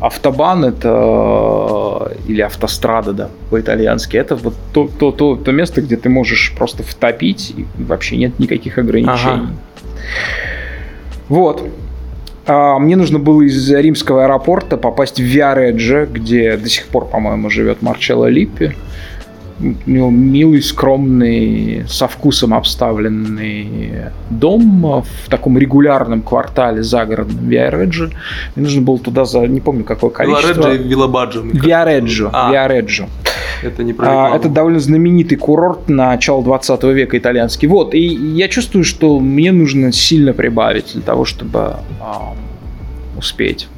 [0.00, 6.08] автобан это или автострада, да, по-итальянски, это вот то, то, то, то место, где ты
[6.08, 9.16] можешь просто втопить, и вообще нет никаких ограничений.
[9.18, 9.50] Ага.
[11.28, 11.62] Вот.
[12.46, 17.50] А, мне нужно было из римского аэропорта попасть в Виареджо, где до сих пор, по-моему,
[17.50, 18.74] живет Марчелло Липпи
[19.58, 28.10] у него милый, скромный, со вкусом обставленный дом в таком регулярном квартале загородном Виареджо.
[28.54, 30.48] Мне нужно было туда за, не помню какое количество.
[30.48, 31.40] Виареджо и Виллабаджо.
[31.42, 32.30] Виареджо.
[32.32, 33.08] А, Виареджо.
[33.62, 37.68] Это не про а, Это довольно знаменитый курорт начала 20 века итальянский.
[37.68, 42.34] Вот, и я чувствую, что мне нужно сильно прибавить для того, чтобы а,
[43.16, 43.68] успеть.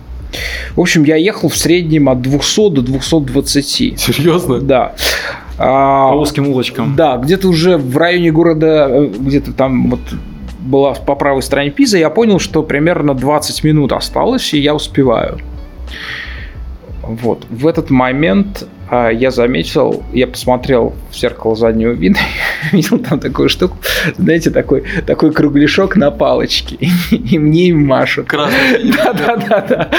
[0.76, 3.98] В общем, я ехал в среднем от 200 до 220.
[3.98, 4.60] Серьезно?
[4.60, 4.94] Да.
[5.58, 6.94] А, По узким улочкам.
[6.96, 10.00] Да, где-то уже в районе города, э, где-то там вот
[10.60, 15.38] была по правой стороне Пиза, я понял, что примерно 20 минут осталось, и я успеваю.
[17.02, 17.46] Вот.
[17.48, 22.18] В этот момент а, я заметил, я посмотрел в зеркало заднего вида,
[22.72, 23.76] видел там такую штуку,
[24.16, 26.76] знаете, такой, такой кругляшок на палочке,
[27.10, 28.28] и, мне им машут.
[28.28, 28.92] Красный.
[28.92, 29.90] Да-да-да,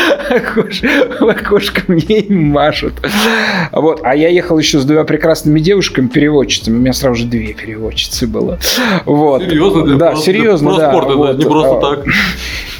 [1.20, 2.93] в окошко мне им машут.
[3.72, 8.28] Вот, а я ехал еще с двумя прекрасными девушками-переводчицами, у меня сразу же две переводчицы
[8.28, 8.60] было.
[9.05, 9.43] Вот.
[9.43, 9.97] Серьезно?
[9.97, 10.91] Да, серьезно, для да.
[10.91, 11.38] Спорта, вот.
[11.38, 12.05] не просто так.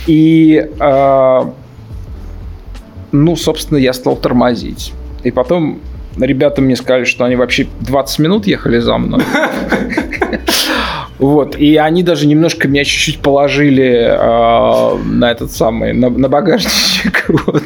[0.08, 1.54] И а,
[3.12, 4.94] ну, собственно, я стал тормозить.
[5.24, 5.80] И потом
[6.20, 9.22] ребята мне сказали, что они вообще 20 минут ехали за мной.
[11.18, 17.26] Вот, и они даже немножко меня чуть-чуть положили э, на этот самый, на, на багажничек.
[17.46, 17.64] Вот.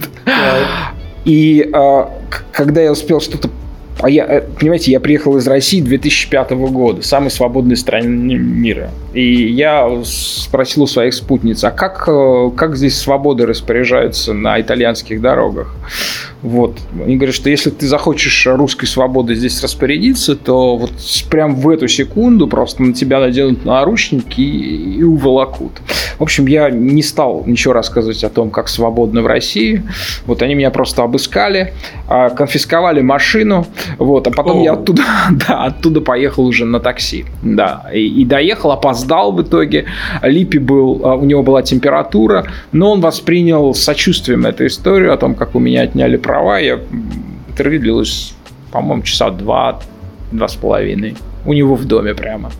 [1.23, 2.05] И э,
[2.51, 3.49] когда я успел что-то
[3.99, 8.89] а я, э, понимаете, я приехал из России 2005 года, самой свободной страны мира.
[9.13, 15.21] И я спросил у своих спутниц, а как, э, как здесь свобода распоряжается на итальянских
[15.21, 15.75] дорогах?
[16.41, 16.77] Вот.
[17.01, 20.91] Они говорят, что если ты захочешь русской свободы здесь распорядиться, то вот
[21.29, 25.73] прям в эту секунду просто на тебя наденут наручники и, и уволокут.
[26.17, 29.83] В общем, я не стал ничего рассказывать о том, как свободно в России.
[30.25, 31.73] Вот они меня просто обыскали,
[32.07, 33.67] а, конфисковали машину,
[33.99, 34.63] вот, а потом О.
[34.63, 35.03] я оттуда,
[35.47, 39.85] да, оттуда поехал уже на такси, да, и, и доехал, опоздал в итоге.
[40.21, 45.35] Липи был, а, у него была температура, но он воспринял сочувствием эту историю о том,
[45.35, 46.79] как у меня отняли права, я
[47.49, 48.33] интервью длилось,
[48.71, 49.79] по-моему, часа два,
[50.31, 51.15] два с половиной.
[51.45, 52.51] У него в доме прямо.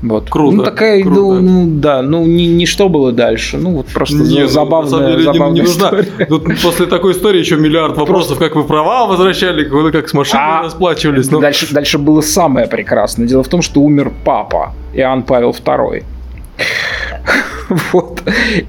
[0.00, 0.30] Вот.
[0.30, 1.20] Круто, Ну, такая, круто.
[1.20, 3.56] ну, ну, да, ну, не, не что было дальше.
[3.56, 5.86] Ну, вот просто Не, ну, ну, забавная, на самом деле, не- забавная не, нужна.
[5.88, 6.26] история.
[6.26, 10.62] Тут после такой истории еще миллиард вопросов, как вы права возвращали, как с машиной А,
[10.62, 11.30] расплачивались.
[11.30, 13.26] Ну, Дальше, дальше было самое прекрасное.
[13.26, 16.04] Дело в том, что умер папа Иоанн Павел II.
[17.92, 18.22] Вот.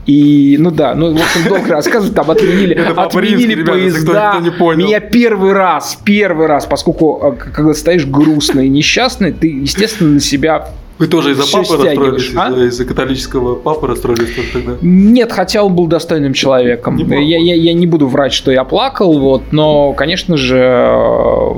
[0.08, 4.36] И, ну да, ну, в общем, долго рассказывать, там отменили, Это отменили поезда.
[4.42, 4.50] не.
[4.84, 10.20] Меня первый раз, первый раз, поскольку, к- когда стоишь грустный и несчастный, ты, естественно, на
[10.20, 10.70] себя...
[11.00, 12.50] вы тоже из-за папы расстроились, а?
[12.50, 14.74] из-за, из-за католического папы расстроились тогда.
[14.82, 16.98] Нет, хотя он был достойным человеком.
[16.98, 17.22] Неплохо.
[17.22, 21.56] Я, я, я не буду врать, что я плакал, вот, но, конечно же,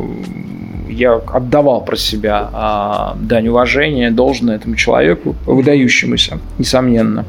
[0.91, 7.25] я отдавал про себя а, дань уважения, должное этому человеку, выдающемуся, несомненно.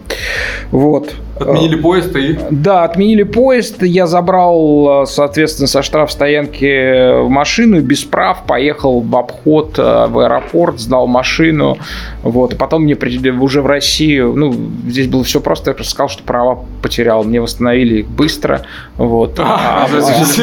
[0.71, 1.15] Вот.
[1.43, 2.38] Отменили поезд и...
[2.51, 3.82] Да, отменили поезд.
[3.82, 10.80] Я забрал, э, соответственно, со штрафстоянки машину без прав, поехал в обход э, в аэропорт,
[10.80, 11.78] сдал машину.
[12.22, 12.55] Вот.
[12.55, 12.97] И потом мне
[13.40, 14.55] уже в Россию, ну,
[14.88, 17.24] здесь было все просто, я просто сказал, что права потерял.
[17.24, 18.62] Мне восстановили их быстро.
[18.97, 19.40] Вот.
[19.53, 19.86] А,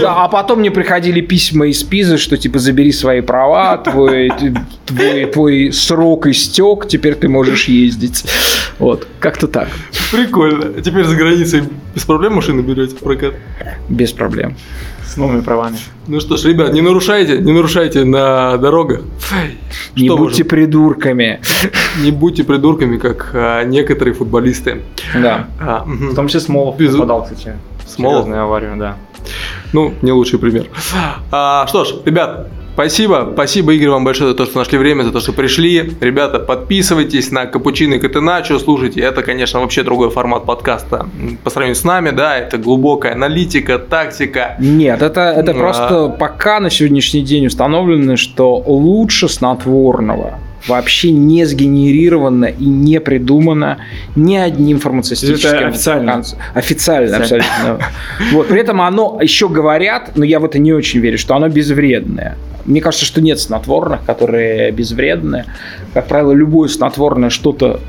[0.06, 4.32] А, а, а потом мне приходили письма из Пизы, что типа забери свои права, твой,
[4.86, 8.24] твой, твой срок истек, теперь ты можешь ездить.
[8.78, 9.68] Вот, как-то так,
[10.12, 10.82] Прикольно.
[10.90, 11.64] Теперь за границей
[11.94, 13.36] без проблем машины берете в прокат?
[13.90, 14.56] без проблем.
[15.06, 15.78] С новыми правами.
[16.08, 19.02] Ну что ж, ребят, не нарушайте, не нарушайте на дорогах.
[19.96, 20.48] Не Что будьте можем?
[20.48, 21.42] придурками.
[22.02, 24.82] Не будьте придурками, как а, некоторые футболисты.
[25.14, 25.48] Да.
[25.60, 26.10] А, мгм.
[26.10, 27.54] В том числе Смолов Без- попадал, кстати.
[27.88, 28.24] Смолов?
[28.24, 28.98] серьезную аварию, да.
[29.74, 30.66] Ну, не лучший пример.
[31.32, 32.48] А, что ж, ребят,
[32.80, 33.32] спасибо.
[33.34, 35.92] Спасибо, Игорь, вам большое за то, что нашли время, за то, что пришли.
[36.00, 39.02] Ребята, подписывайтесь на Капучино и Катеначо, слушайте.
[39.02, 41.10] Это, конечно, вообще другой формат подкаста.
[41.44, 44.56] По сравнению с нами, да, это глубокая аналитика, тактика.
[44.60, 45.56] Нет, это, это А.
[45.56, 53.78] просто пока на сегодняшний день установлено, что лучше снотворного вообще не сгенерировано и не придумано
[54.16, 55.50] ни одним фармацевтическим...
[55.50, 56.10] Это официально.
[56.12, 57.80] конц- Официально, абсолютно.
[58.32, 58.48] Вот.
[58.48, 62.38] При этом оно еще говорят, но я в это не очень верю, что оно безвредное.
[62.70, 65.46] Мне кажется, что нет снотворных, которые безвредные.
[65.96, 67.80] Как правило, любое снотворное что-то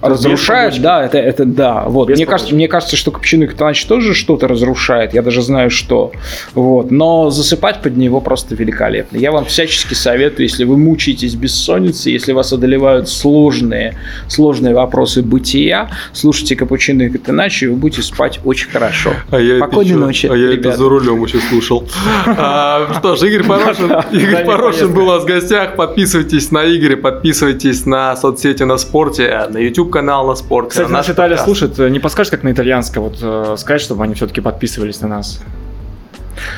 [0.00, 1.84] разрушает, да, это, это да.
[1.86, 2.08] Вот.
[2.08, 5.14] Без Мне кажется, мне кажется, что капучино и катанач тоже что-то разрушает.
[5.14, 6.12] Я даже знаю, что.
[6.54, 6.90] Вот.
[6.90, 9.16] Но засыпать под него просто великолепно.
[9.16, 13.96] Я вам всячески советую, если вы мучаетесь бессонницей, если вас одолевают сложные,
[14.28, 19.12] сложные вопросы бытия, слушайте капучино и катанач, и вы будете спать очень хорошо.
[19.30, 20.76] А я Спокойной это ночи, А я это ребята.
[20.76, 21.84] за рулем еще слушал.
[22.26, 25.76] А, Что ж, Игорь Порошин, Игорь Порошин был у нас в гостях.
[25.76, 30.70] Подписывайтесь на Игоря, подписывайтесь на соцсети на спорте, на YouTube канал на спорте.
[30.70, 31.60] Кстати, на наш Италия подкаст.
[31.60, 35.40] слушает, не подскажешь, как на итальянском, вот э, сказать, чтобы они все-таки подписывались на нас?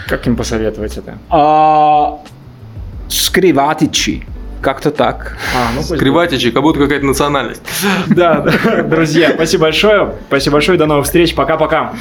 [0.07, 1.19] Как им посоветовать это?
[1.31, 2.19] А,
[3.09, 4.27] Скриватичи.
[4.63, 5.39] Как-то так.
[5.57, 7.63] А, ну, пусть Криватичи, как будто какая-то национальность.
[8.09, 8.45] да.
[8.85, 10.15] друзья, спасибо большое.
[10.29, 11.95] Спасибо большое, до новых встреч, пока-пока.